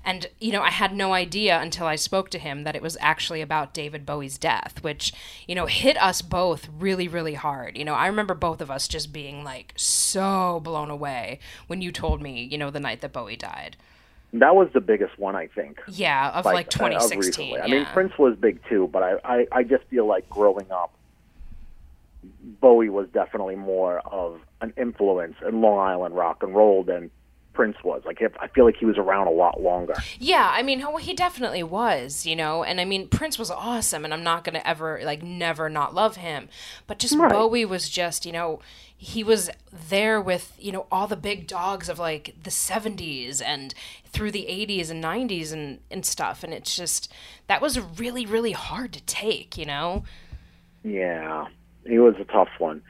[0.04, 2.96] And you know, I had no idea until I spoke to him that it was
[3.00, 5.09] actually about David Bowie's death, which
[5.46, 7.76] you know hit us both really, really hard.
[7.76, 11.92] You know, I remember both of us just being like so blown away when you
[11.92, 13.76] told me, you know, the night that Bowie died.
[14.32, 15.80] That was the biggest one, I think.
[15.88, 17.50] Yeah, of like, uh, of 2016.
[17.50, 17.64] Yeah.
[17.64, 20.92] I mean, Prince was big too, but I, I, I just feel like growing up,
[22.60, 27.10] Bowie was definitely more of an influence in Long Island rock and roll than
[27.60, 28.00] Prince was.
[28.06, 29.92] Like, I feel like he was around a lot longer.
[30.18, 34.14] Yeah, I mean, he definitely was, you know, and I mean, Prince was awesome, and
[34.14, 36.48] I'm not gonna ever like never not love him,
[36.86, 37.30] but just Right.
[37.30, 38.60] Bowie was just, you know,
[38.96, 39.50] he was
[39.88, 43.74] there with you know all the big dogs of like the 70s and
[44.06, 47.12] through the 80s and 90s and and stuff, and it's just
[47.46, 50.04] that was really really hard to take, you know.
[50.82, 51.48] Yeah,
[51.86, 52.80] he was a tough one.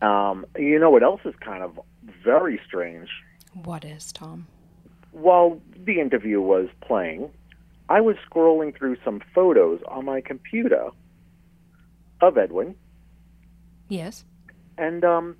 [0.00, 1.78] Um, you know what else is kind of
[2.24, 3.10] very strange?
[3.54, 4.46] What is, Tom?
[5.12, 7.30] While the interview was playing,
[7.88, 10.88] I was scrolling through some photos on my computer
[12.20, 12.74] of Edwin,
[13.88, 14.24] Yes.
[14.78, 15.36] and um,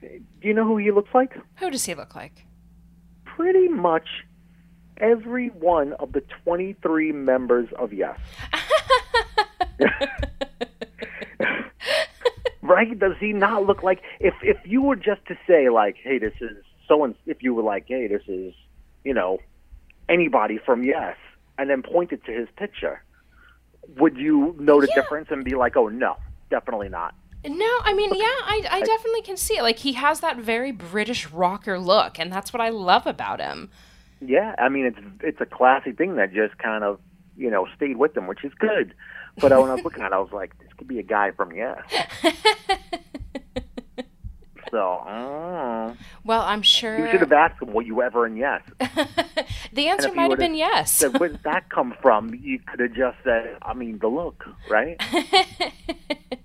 [0.00, 0.08] do
[0.42, 1.36] you know who he looks like?
[1.56, 2.46] Who does he look like?
[3.24, 4.06] Pretty much
[4.98, 8.18] every one of the 23 members of Yes.
[12.62, 12.98] right?
[12.98, 16.34] Does he not look like if if you were just to say like, hey, this
[16.40, 16.56] is
[16.88, 18.54] so and if you were like, hey, this is
[19.04, 19.38] you know
[20.08, 21.16] anybody from Yes,
[21.58, 23.02] and then pointed to his picture,
[23.98, 25.02] would you know the Yeah.
[25.02, 26.16] difference and be like, oh no,
[26.50, 27.14] definitely not?
[27.46, 29.62] No, I mean, yeah, I, I definitely can see it.
[29.62, 33.70] Like, he has that very British rocker look, and that's what I love about him.
[34.20, 36.98] Yeah, I mean it's it's a classy thing that just kind of
[37.36, 38.94] you know stayed with them, which is good.
[39.40, 41.32] But when I was looking at it, I was like, this could be a guy
[41.32, 41.82] from Yes.
[44.74, 46.98] so uh, Well, I'm sure.
[46.98, 48.62] you should have asked him, were you ever in Yes?
[49.72, 50.90] the answer might have would've been yes.
[50.90, 52.34] Said, where did that come from?
[52.34, 55.00] You could have just said, I mean, the look, right?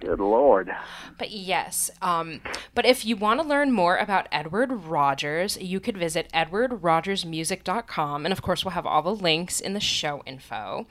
[0.00, 0.70] Good lord.
[1.18, 2.40] But yes, um,
[2.72, 8.24] but if you want to learn more about Edward Rogers, you could visit edwardrogersmusic.com.
[8.24, 10.86] And of course, we'll have all the links in the show info.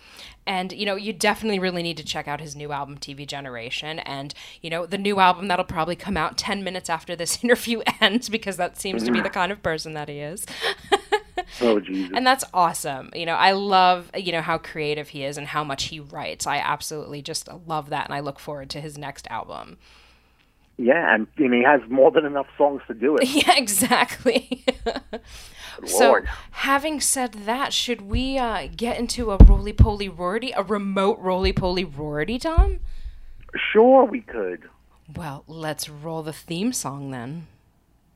[0.45, 3.99] And, you know, you definitely really need to check out his new album, TV Generation.
[3.99, 7.81] And, you know, the new album that'll probably come out 10 minutes after this interview
[8.01, 10.45] ends because that seems to be the kind of person that he is.
[11.61, 12.11] Oh Jesus.
[12.15, 13.09] and that's awesome.
[13.15, 16.45] You know, I love, you know, how creative he is and how much he writes.
[16.47, 18.05] I absolutely just love that.
[18.05, 19.77] And I look forward to his next album.
[20.77, 23.27] yeah, and, and he has more than enough songs to do it.
[23.29, 24.65] Yeah, exactly.
[25.85, 26.27] so, Lord.
[26.51, 31.53] having said that, should we uh, get into a roly poly Roarty, a remote roly
[31.53, 32.79] poly Roarty, Tom?
[33.71, 34.69] Sure, we could.
[35.15, 37.47] Well, let's roll the theme song then.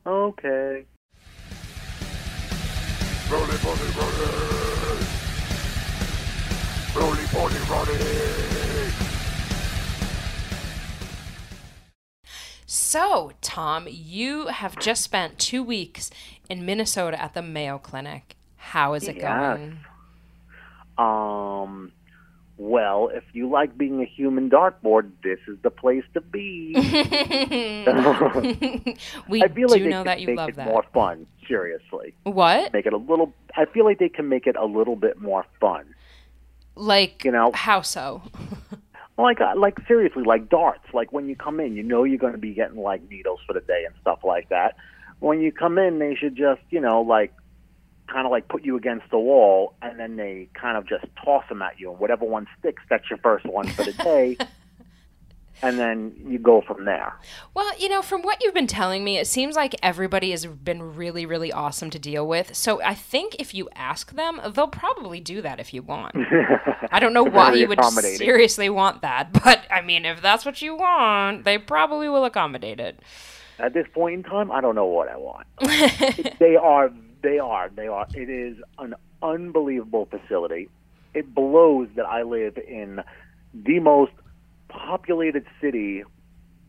[0.06, 0.84] Okay.
[3.32, 4.26] Roly poly roly.
[6.94, 8.92] Roly poly roly.
[12.66, 16.10] So, Tom, you have just spent two weeks
[16.50, 18.36] in Minnesota at the Mayo Clinic.
[18.56, 19.58] How is it Yes.
[19.58, 19.78] going?
[20.98, 21.92] Um.
[22.64, 26.72] Well, if you like being a human dartboard, this is the place to be.
[29.28, 30.68] we I feel do like they know that you make love it that.
[30.68, 31.26] more fun.
[31.48, 32.72] Seriously, What?
[32.72, 33.32] make it a little.
[33.56, 35.92] I feel like they can make it a little bit more fun.
[36.76, 38.22] Like, You know- how so?
[39.18, 40.86] Like, uh, like seriously, like darts.
[40.94, 43.52] Like when you come in, you know you're going to be getting like needles for
[43.52, 44.74] the day and stuff like that.
[45.18, 47.30] When you come in, they should just, you know, like
[48.12, 51.44] kind of like put you against the wall, and then they kind of just toss
[51.48, 54.36] them at you, and whatever one sticks, that's your first one for the day.
[55.62, 57.14] and then you go from there.
[57.54, 60.96] Well, you know, from what you've been telling me, it seems like everybody has been
[60.96, 62.54] really, really awesome to deal with.
[62.54, 66.14] So I think if you ask them, they'll probably do that if you want.
[66.90, 70.60] I don't know why you would seriously want that, but I mean, if that's what
[70.60, 73.00] you want, they probably will accommodate it.
[73.58, 75.46] At this point in time, I don't know what I want.
[76.40, 76.90] they are,
[77.22, 78.06] they are, they are.
[78.14, 80.68] It is an unbelievable facility.
[81.14, 83.00] It blows that I live in
[83.54, 84.12] the most
[84.68, 86.04] populated city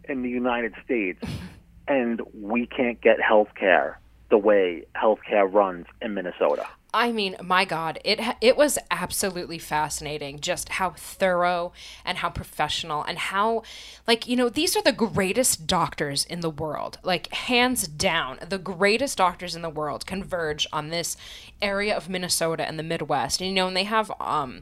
[0.08, 1.24] in the United States,
[1.88, 6.68] and we can't get health care the way healthcare runs in Minnesota.
[6.94, 11.74] I mean, my God, it it was absolutely fascinating just how thorough
[12.06, 13.64] and how professional and how,
[14.08, 17.00] like, you know, these are the greatest doctors in the world.
[17.04, 21.18] Like, hands down, the greatest doctors in the world converge on this
[21.62, 23.42] area of Minnesota and the Midwest.
[23.42, 24.62] And, you know, and they have, um,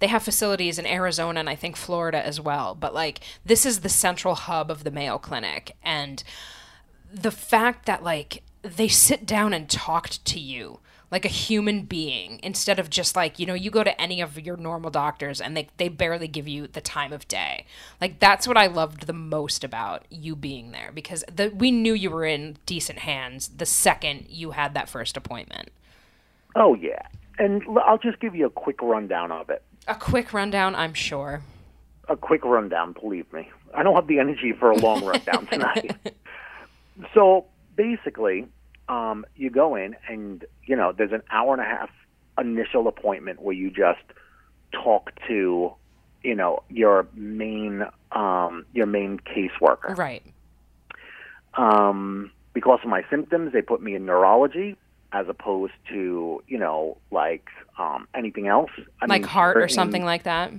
[0.00, 2.74] they have facilities in Arizona and I think Florida as well.
[2.74, 5.76] But, like, this is the central hub of the Mayo Clinic.
[5.82, 6.22] And,
[7.14, 12.40] the fact that like they sit down and talked to you like a human being
[12.42, 15.56] instead of just like you know you go to any of your normal doctors and
[15.56, 17.64] they, they barely give you the time of day
[18.00, 21.94] like that's what i loved the most about you being there because the, we knew
[21.94, 25.70] you were in decent hands the second you had that first appointment
[26.56, 27.02] Oh yeah,
[27.36, 29.62] and i'll just give you a quick rundown of it.
[29.88, 31.42] a quick rundown i'm sure
[32.08, 33.50] a quick rundown, believe me.
[33.74, 35.96] I don't have the energy for a long rundown tonight.
[37.12, 38.46] So basically,
[38.88, 41.90] um, you go in and, you know, there's an hour and a half
[42.38, 44.02] initial appointment where you just
[44.72, 45.72] talk to,
[46.22, 49.96] you know, your main um, your main caseworker.
[49.96, 50.22] right
[51.54, 54.76] Um, because of my symptoms, they put me in neurology
[55.12, 58.70] as opposed to, you know, like um, anything else.
[59.00, 60.52] I like mean, heart or something like that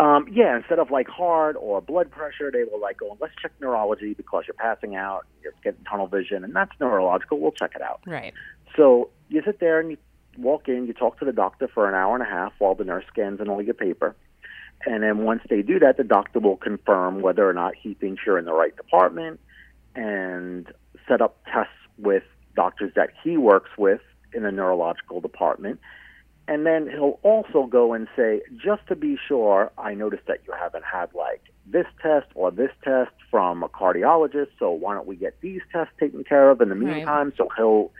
[0.00, 3.52] Um, yeah, instead of like heart or blood pressure, they will like going, let's check
[3.60, 7.38] neurology because you're passing out, you're getting tunnel vision, and that's neurological.
[7.38, 8.00] We'll check it out.
[8.06, 8.32] Right.
[8.74, 9.98] So you sit there and you
[10.38, 12.84] walk in, you talk to the doctor for an hour and a half while the
[12.84, 14.16] nurse scans and all your paper.
[14.86, 18.22] And then once they do that, the doctor will confirm whether or not he thinks
[18.24, 19.38] you're in the right department
[19.94, 20.66] and
[21.06, 22.22] set up tests with
[22.56, 24.00] doctors that he works with
[24.32, 25.78] in the neurological department.
[26.50, 30.52] And then he'll also go and say, just to be sure, I noticed that you
[30.60, 35.14] haven't had like this test or this test from a cardiologist, so why don't we
[35.14, 36.96] get these tests taken care of in the Right.
[36.96, 37.32] meantime?
[37.36, 37.92] So he'll,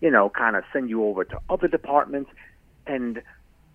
[0.00, 2.30] you know, kind of send you over to other departments.
[2.86, 3.20] And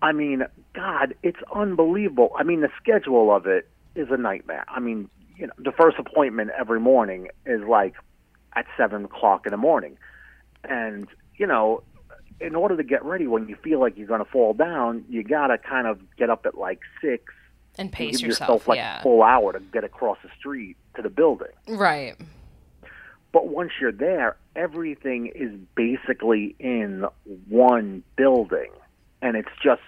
[0.00, 0.44] I mean,
[0.74, 2.30] God, it's unbelievable.
[2.38, 4.64] I mean, the schedule of it is a nightmare.
[4.68, 7.92] I mean, you know, the first appointment every morning is like
[8.56, 9.98] at seven o'clock in the morning,
[10.66, 11.82] and you know,
[12.40, 15.22] in order to get ready when you feel like you're going to fall down, you
[15.22, 17.32] gotta kind of get up at like six
[17.78, 18.48] And and pace give yourself.
[18.48, 19.00] yourself like yeah.
[19.00, 21.48] a full hour to get across the street to the building.
[21.68, 22.14] Right.
[23.32, 27.04] But once you're there, everything is basically in
[27.48, 28.70] one building,
[29.22, 29.82] and it's just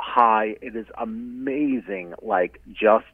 [0.00, 0.56] high.
[0.60, 3.04] It is amazing, like just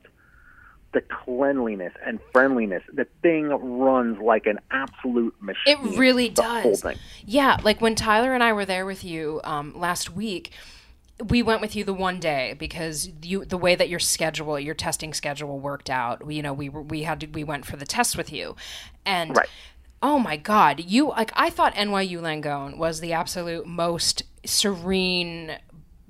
[0.93, 2.83] the cleanliness and friendliness.
[2.93, 5.63] The thing runs like an absolute machine.
[5.67, 6.85] It really does.
[7.25, 10.53] Yeah, like when Tyler and I were there with you um, last week,
[11.29, 14.75] we went with you the one day because you the way that your schedule, your
[14.75, 16.31] testing schedule worked out.
[16.31, 18.55] You know, we were we had to, we went for the test with you,
[19.05, 19.49] and Right.
[20.03, 25.57] oh my God, you like I thought NYU Langone was the absolute most serene.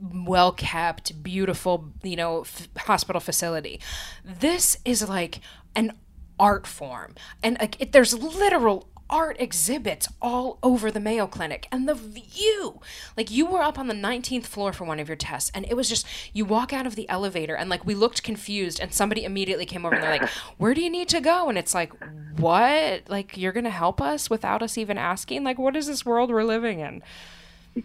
[0.00, 3.80] Well kept, beautiful, you know, f- hospital facility.
[4.24, 5.40] This is like
[5.74, 5.92] an
[6.38, 11.88] art form, and like it, there's literal art exhibits all over the Mayo Clinic and
[11.88, 12.80] the view.
[13.16, 15.76] Like you were up on the 19th floor for one of your tests and it
[15.76, 19.24] was just you walk out of the elevator and like we looked confused and somebody
[19.24, 20.28] immediately came over and they're like,
[20.58, 21.92] "Where do you need to go?" and it's like,
[22.36, 23.08] "What?
[23.08, 25.44] Like you're going to help us without us even asking?
[25.44, 27.02] Like what is this world we're living in?"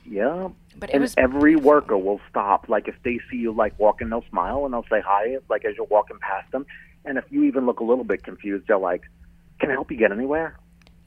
[0.06, 0.50] Yeah.
[0.78, 2.70] But and was every worker will stop.
[2.70, 5.76] Like if they see you like walking, they'll smile and they'll say hi, like as
[5.76, 6.66] you're walking past them.
[7.06, 9.04] And if you even look a little bit confused, they're like,
[9.60, 10.58] "Can I help you get anywhere?"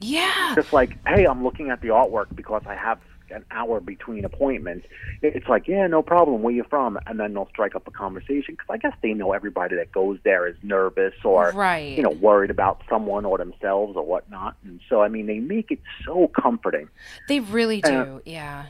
[0.01, 0.53] yeah.
[0.55, 2.99] Just like, "Hey, I'm looking at the artwork because I have
[3.31, 4.87] an hour between appointments."
[5.21, 6.41] It's like, "Yeah, no problem.
[6.41, 9.33] Where you from?" And then they'll strike up a conversation because I guess they know
[9.33, 11.97] everybody that goes there is nervous or Right.
[11.97, 14.55] you know worried about someone or themselves or whatnot.
[14.63, 16.89] And so, I mean, they make it so comforting.
[17.27, 17.89] They really do.
[17.89, 18.65] Uh, yeah.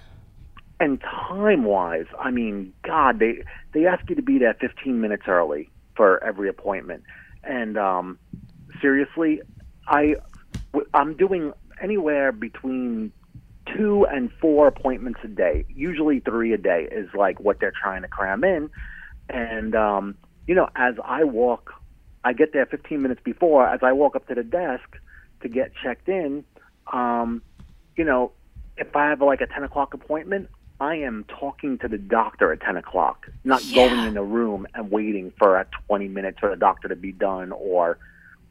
[0.79, 5.23] And time wise, I mean, God, they they ask you to be there 15 minutes
[5.27, 7.03] early for every appointment.
[7.43, 8.19] And um,
[8.81, 9.41] seriously,
[9.87, 10.15] I
[10.73, 13.11] w- I'm doing anywhere between
[13.75, 15.65] two and four appointments a day.
[15.69, 18.69] Usually three a day is like what they're trying to cram in.
[19.29, 20.17] And um,
[20.47, 21.71] you know, as I walk,
[22.23, 23.67] I get there 15 minutes before.
[23.67, 24.83] As I walk up to the desk
[25.41, 26.45] to get checked in,
[26.91, 27.41] um,
[27.97, 28.31] you know,
[28.77, 30.49] if I have like a 10 o'clock appointment,
[30.79, 33.75] I am talking to the doctor at 10 o'clock, not Yeah.
[33.75, 37.11] going in the room and waiting for a 20 minutes for the doctor to be
[37.13, 37.97] done or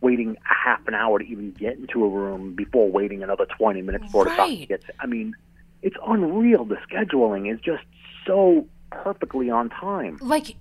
[0.04, 3.80] waiting a half an hour to even get into a room before waiting another 20
[3.82, 4.68] minutes before the doctor Right.
[4.68, 4.84] gets.
[5.00, 5.34] I mean,
[5.82, 6.64] it's unreal.
[6.66, 7.82] The scheduling is just
[8.26, 10.18] so perfectly on time.
[10.20, 10.54] like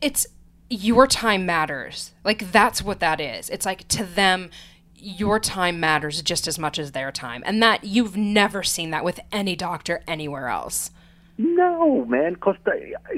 [0.00, 0.26] it's
[0.70, 4.48] your time matters like that's what that is it's like to them
[4.96, 9.04] your time matters just as much as their time and that you've never seen that
[9.04, 10.90] with any doctor anywhere else
[11.36, 12.32] No, man.
[12.34, 12.56] Because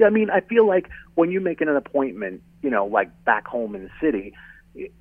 [0.05, 3.75] I mean, I feel like when you make an appointment, you know, like back home
[3.77, 4.33] in the city,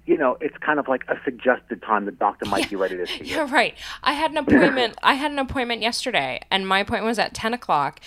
[0.05, 3.05] you know, it's kind of like a suggested time the doctor might be ready to
[3.17, 3.35] see you.
[3.35, 7.19] yeah right i had an appointment i had an appointment yesterday and my appointment was
[7.19, 7.99] at 10 o'clock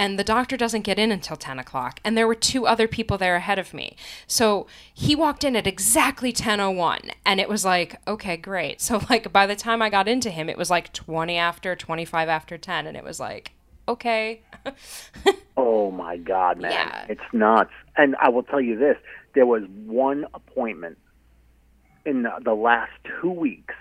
[0.00, 3.18] and the doctor doesn't get in until 10 o'clock and there were two other people
[3.18, 3.96] there ahead of me
[4.28, 9.32] so he walked in at exactly 10.01 and it was like okay great so like
[9.32, 12.86] by the time i got into him it was like 20 after 25 after 10
[12.86, 13.52] and it was like
[13.88, 14.40] okay
[15.56, 17.06] Oh my God, man, Yeah.
[17.08, 17.72] it's nuts.
[17.96, 18.96] And I will tell you this:
[19.34, 20.98] there was one appointment
[22.08, 23.74] in the, the last two weeks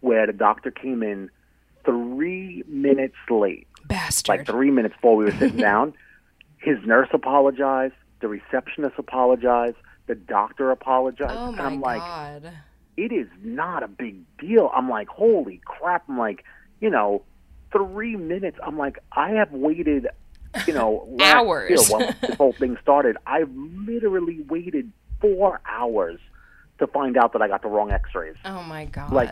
[0.00, 1.30] where the doctor came in
[1.84, 3.66] three minutes late.
[3.86, 5.94] bastard like three minutes before we were sitting down.
[6.58, 7.94] His nurse apologized.
[8.20, 9.76] The receptionist apologized.
[10.06, 11.34] The doctor apologized.
[11.36, 12.52] oh and my I'm like, god
[12.98, 14.70] it is not a big deal.
[14.74, 16.02] I'm like, holy crap.
[16.08, 16.44] I'm like,
[16.80, 17.22] you know,
[17.70, 18.58] three minutes.
[18.60, 20.08] I'm like, I have waited,
[20.66, 21.70] you know, Hours.
[21.70, 23.16] year when this whole thing started.
[23.24, 26.18] I've literally waited four hours
[26.78, 28.36] to find out that I got the wrong X-rays.
[28.44, 29.30] oh my god Like-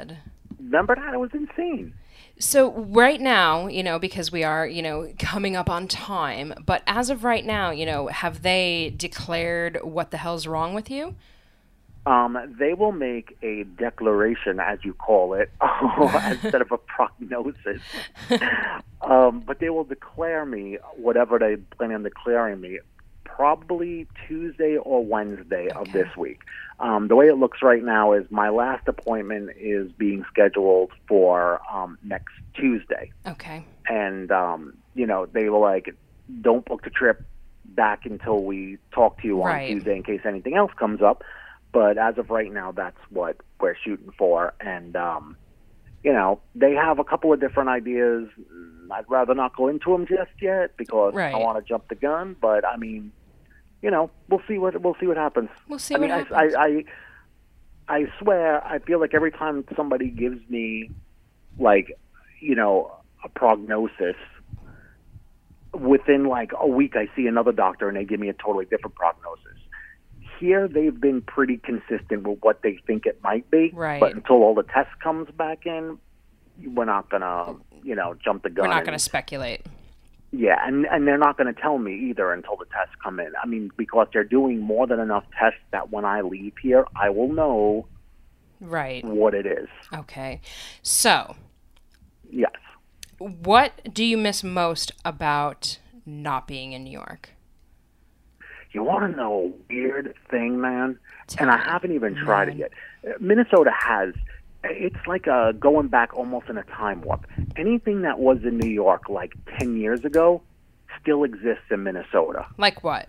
[0.59, 1.15] Remember that?
[1.15, 1.93] It was insane.
[2.41, 6.83] So right now, you know, because we are, you know, coming up on time, but
[6.87, 11.15] as of right now, you know, have they declared what the hell's wrong with you?
[12.05, 15.51] Um, they will make a declaration, as you call it,
[16.43, 17.81] instead of a prognosis.
[19.03, 22.79] um, but they will declare me whatever they plan on declaring me,
[23.41, 26.41] probably Tuesday or Wednesday of this week.
[26.80, 31.61] Um, the way it looks right now is my last appointment is being scheduled for
[31.72, 33.64] um, next Tuesday, Okay.
[33.89, 35.95] and um, you know they were like,
[36.41, 37.24] "Don't book the trip
[37.64, 39.68] back until we talk to you on Right.
[39.68, 41.22] Tuesday in case anything else comes up."
[41.72, 45.37] But as of right now, that's what we're shooting for, and um,
[46.03, 48.28] you know they have a couple of different ideas.
[48.91, 51.34] I'd rather not go into them just yet because Right.
[51.34, 52.37] I want to jump the gun.
[52.41, 53.12] But I mean,
[53.83, 55.49] you know, we'll see what we'll see what happens.
[55.68, 56.55] We'll see I what mean, happens.
[56.55, 56.85] I, I, I,
[57.89, 60.91] I swear, I feel like every time somebody gives me,
[61.59, 61.97] like,
[62.41, 64.16] you know, a prognosis,
[65.72, 68.97] within like a week, I see another doctor and they give me a totally different
[68.97, 69.43] prognosis.
[70.41, 73.70] Here, they've been pretty consistent with what they think it might be.
[73.72, 74.01] Right.
[74.01, 75.99] But until all the tests comes back in,
[76.64, 78.68] we're not gonna, you know, jump the gun.
[78.68, 79.62] We're not going to speculate.
[80.37, 83.32] Yeah, and and they're not going to tell me either until the tests come in.
[83.43, 87.11] I mean, because they're doing more than enough tests that when I leave here, I
[87.11, 87.87] will know
[88.61, 89.05] Right.
[89.05, 89.68] what it is.
[89.95, 90.41] Okay.
[90.82, 91.37] So,
[92.30, 92.53] Yes.
[93.18, 97.30] what do you miss most about not being in New York?
[98.72, 100.99] You want to know a weird thing, man?
[101.28, 102.72] Tell and I haven't even tried it yet.
[103.07, 104.12] Uh, Minnesota has.
[104.71, 107.27] It's like uh, going back almost in a time warp.
[107.57, 110.43] Anything that was in New York like 10 years ago
[111.01, 112.47] still exists in Minnesota.
[112.59, 113.09] Like what?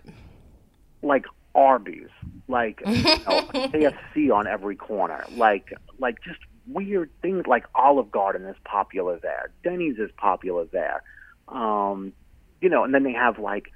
[1.02, 2.08] like Arby's,
[2.46, 8.44] like you know, KFC on every corner, like like just weird things like Olive Garden
[8.46, 11.02] is popular there, Denny's is popular there,
[11.48, 12.12] um,
[12.60, 13.72] you know, and then they have like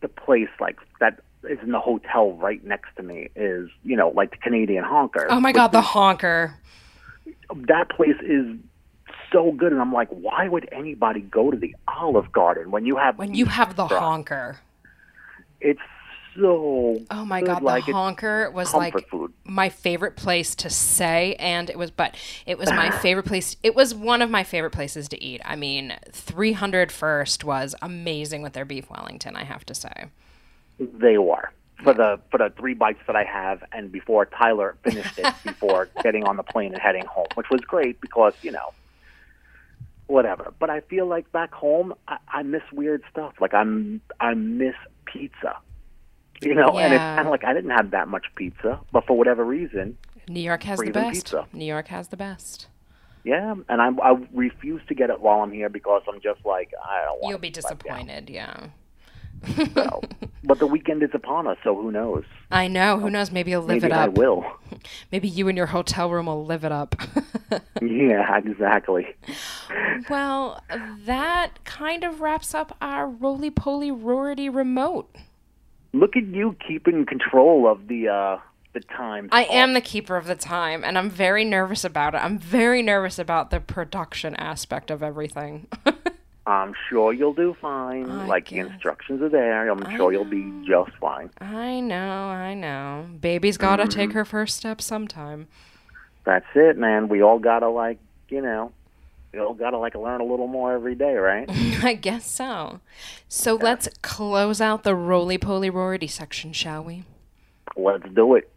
[0.00, 4.08] the place like that is in the hotel right next to me is you know
[4.10, 5.26] like the Canadian Honker.
[5.30, 6.54] Oh my God, the honker.
[7.68, 8.56] That place is
[9.32, 12.96] so good, and I'm like, why would anybody go to the Olive Garden when you
[12.96, 14.58] have When you have the honker.
[15.60, 15.80] It's
[16.36, 19.32] so Oh my good, God, the like it's honker was like food.
[19.44, 22.16] my favorite place to say, and it was, but
[22.46, 23.56] it was my favorite place.
[23.62, 25.40] It was one of my favorite places to eat.
[25.44, 30.06] I mean, 300 First was amazing with their beef Wellington, I have to say.
[30.78, 31.50] They were
[31.82, 35.88] for the for the three bites that I have, and before Tyler finished it, before
[36.02, 38.72] getting on the plane and heading home, which was great because you know,
[40.06, 40.52] whatever.
[40.58, 43.34] But I feel like back home, I, I miss weird stuff.
[43.40, 44.74] Like I'm I miss
[45.06, 45.56] pizza,
[46.40, 49.16] you know, and it's kind of like I didn't have that much pizza, but for
[49.16, 49.96] whatever reason,
[50.28, 51.14] New York has the best.
[51.14, 51.46] pizza.
[51.52, 52.68] New York has the best.
[53.24, 53.54] yeah.
[53.68, 57.04] And I I refuse to get it while I'm here because I'm just like I
[57.04, 57.30] don't want.
[57.30, 57.78] You'll be to let down.
[58.06, 58.66] disappointed, yeah.
[59.74, 60.02] So,
[60.44, 62.24] but the weekend is upon us, so who knows?
[62.50, 62.98] I know.
[62.98, 63.30] Who knows?
[63.30, 64.44] Maybe you'll live Maybe it I will.
[65.12, 66.94] Maybe you and your hotel room will live it up.
[67.82, 69.14] yeah, exactly.
[70.08, 70.62] well,
[71.04, 75.14] that kind of wraps up our roly poly Roarty remote.
[75.92, 78.38] Look at you keeping control of the uh
[78.74, 79.28] the time.
[79.32, 82.18] I am the keeper of the time, and I'm very nervous about it.
[82.18, 85.68] I'm very nervous about the production aspect of everything.
[86.46, 88.10] I'm sure you'll do fine.
[88.10, 89.70] I like the instructions are there.
[89.70, 91.30] I'm sure you'll be just fine.
[91.40, 93.06] I know, I know.
[93.18, 94.18] Baby's gotta take mm-hmm.
[94.18, 95.48] her first step sometime.
[96.24, 97.08] That's it, man.
[97.08, 98.72] We all gotta like, you know,
[99.32, 101.46] we all gotta like learn a little more every day, right?
[101.82, 102.80] I guess so.
[103.26, 107.04] So let's close out the roly poly Roarty section, shall we?
[107.74, 108.50] Let's do it.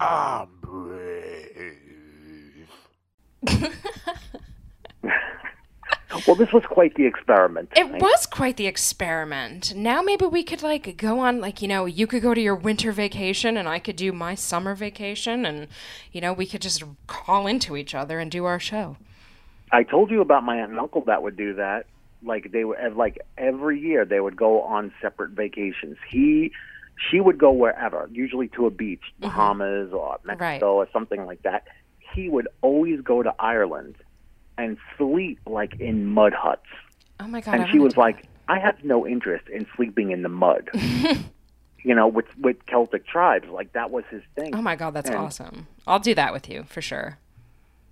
[0.00, 1.78] I'm brave.
[6.26, 7.70] Well, this was quite the experiment.
[7.76, 8.00] It right?
[8.00, 9.74] was quite the experiment.
[9.74, 12.54] Now maybe we could like go on like you know you could go to your
[12.54, 15.66] winter vacation and I could do my summer vacation and
[16.12, 18.96] you know we could just call into each other and do our show.
[19.72, 21.86] I told you about my aunt and uncle that would do that.
[22.22, 25.96] Like they would, like every year they would go on separate vacations.
[26.08, 26.52] He,
[27.10, 29.22] she would go wherever, usually to a beach, mm-hmm.
[29.24, 30.62] Bahamas or Mexico Right.
[30.62, 31.66] or something like that.
[32.14, 33.96] He would always go to Ireland
[34.58, 36.62] and sleep like in mud huts.
[37.20, 37.54] Oh my god!
[37.54, 40.70] and I she was like, "I have no interest in sleeping in the mud."
[41.82, 44.54] you know, with with Celtic tribes, like that was his thing.
[44.54, 45.66] oh my god, that's and- awesome.
[45.86, 47.18] I'll do that with you for sure.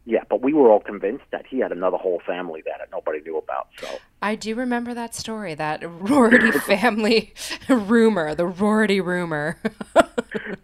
[0.04, 3.38] Yeah, but we were all convinced that he had another whole family that nobody knew
[3.38, 3.68] about.
[3.80, 3.86] So
[4.20, 7.32] I do remember that story, that Roarty family
[7.68, 9.58] rumor, the Roarty rumor.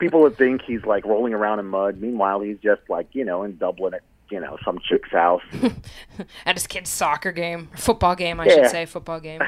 [0.01, 2.01] People would think he's like rolling around in mud.
[2.01, 5.43] Meanwhile, he's just like you know in Dublin at you know some chick's house.
[6.47, 8.55] At his kid's soccer game, football game, I Yeah.
[8.55, 9.41] should say, football game.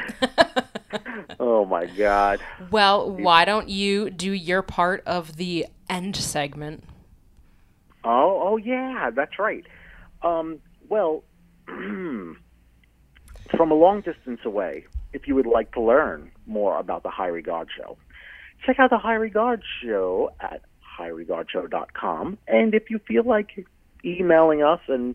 [1.40, 2.40] oh my God.
[2.70, 6.84] well, why don't you do your part of the end segment?
[8.04, 9.64] Oh, oh yeah, that's right.
[10.22, 10.58] Um,
[10.88, 11.22] well,
[11.66, 12.36] from
[13.70, 17.68] a long distance away, if you would like to learn more about the High Regard
[17.76, 17.96] Show,
[18.64, 20.62] check out the High Regard Show at
[20.98, 22.38] highregardshow.com.
[22.48, 23.66] And if you feel like
[24.05, 25.14] emailing us, and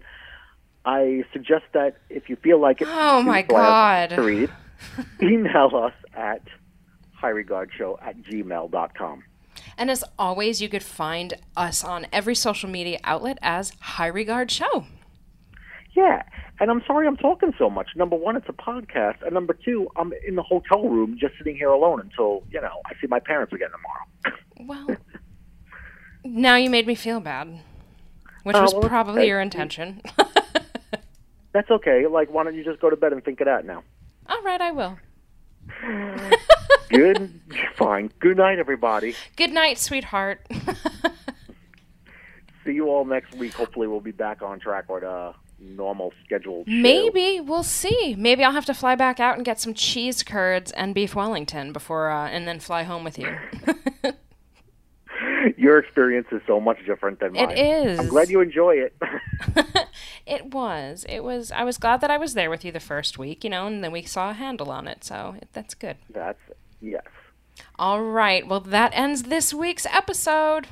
[0.86, 4.16] I suggest that if you feel like it, Oh, my so I have God.
[4.18, 4.52] to read,
[5.22, 6.42] email us at
[7.22, 9.24] highregardshow at gmail.com.
[9.78, 14.52] And as always, you could find us on every social media outlet as High Regard
[14.52, 14.86] Show.
[15.96, 16.24] Yeah,
[16.60, 17.88] and I'm sorry I'm talking so much.
[17.96, 21.56] Number one, it's a podcast, and number two, I'm in the hotel room just sitting
[21.56, 24.38] here alone until you know I see my parents again tomorrow.
[24.68, 24.98] Well,
[26.24, 27.60] now you made me feel bad,
[28.46, 29.28] which Oh, was well, probably okay.
[29.28, 30.02] your intention.
[31.52, 32.06] That's okay.
[32.06, 33.84] Like, why don't you just go to bed and think it out now?
[34.28, 34.98] All right, I will.
[36.90, 37.40] Good,
[37.76, 38.12] fine.
[38.20, 39.16] Good night, everybody.
[39.36, 40.46] Good night, sweetheart.
[42.66, 43.54] See you all next week.
[43.54, 46.64] Hopefully, we'll be back on track with a normal schedule.
[46.68, 48.16] Maybe we'll see.
[48.18, 51.74] Maybe I'll have to fly back out and get some cheese curds and beef Wellington
[51.74, 53.36] before, uh, and then fly home with you.
[55.58, 57.52] Your experience is so much different than mine.
[57.52, 58.00] It is.
[58.00, 58.96] I'm glad you enjoy it.
[60.26, 61.06] It was.
[61.08, 61.52] It was.
[61.52, 63.84] I was glad that I was there with you the first week, you know, and
[63.84, 65.98] then we saw a handle on it, so that's good.
[66.10, 66.40] That's
[66.82, 67.04] yes.
[67.78, 68.46] All right.
[68.48, 70.68] Well, that ends this week's episode.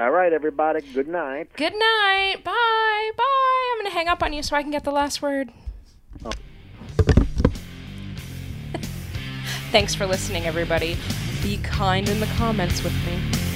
[0.00, 0.80] All right, everybody.
[0.80, 1.50] Good night.
[1.56, 2.38] Good night.
[2.42, 3.10] Bye.
[3.16, 3.72] Bye.
[3.72, 5.50] I'm going to hang up on you so I can get the last word.
[6.24, 6.30] Oh.
[9.70, 10.96] Thanks for listening, everybody.
[11.42, 13.51] Be kind in the comments with me.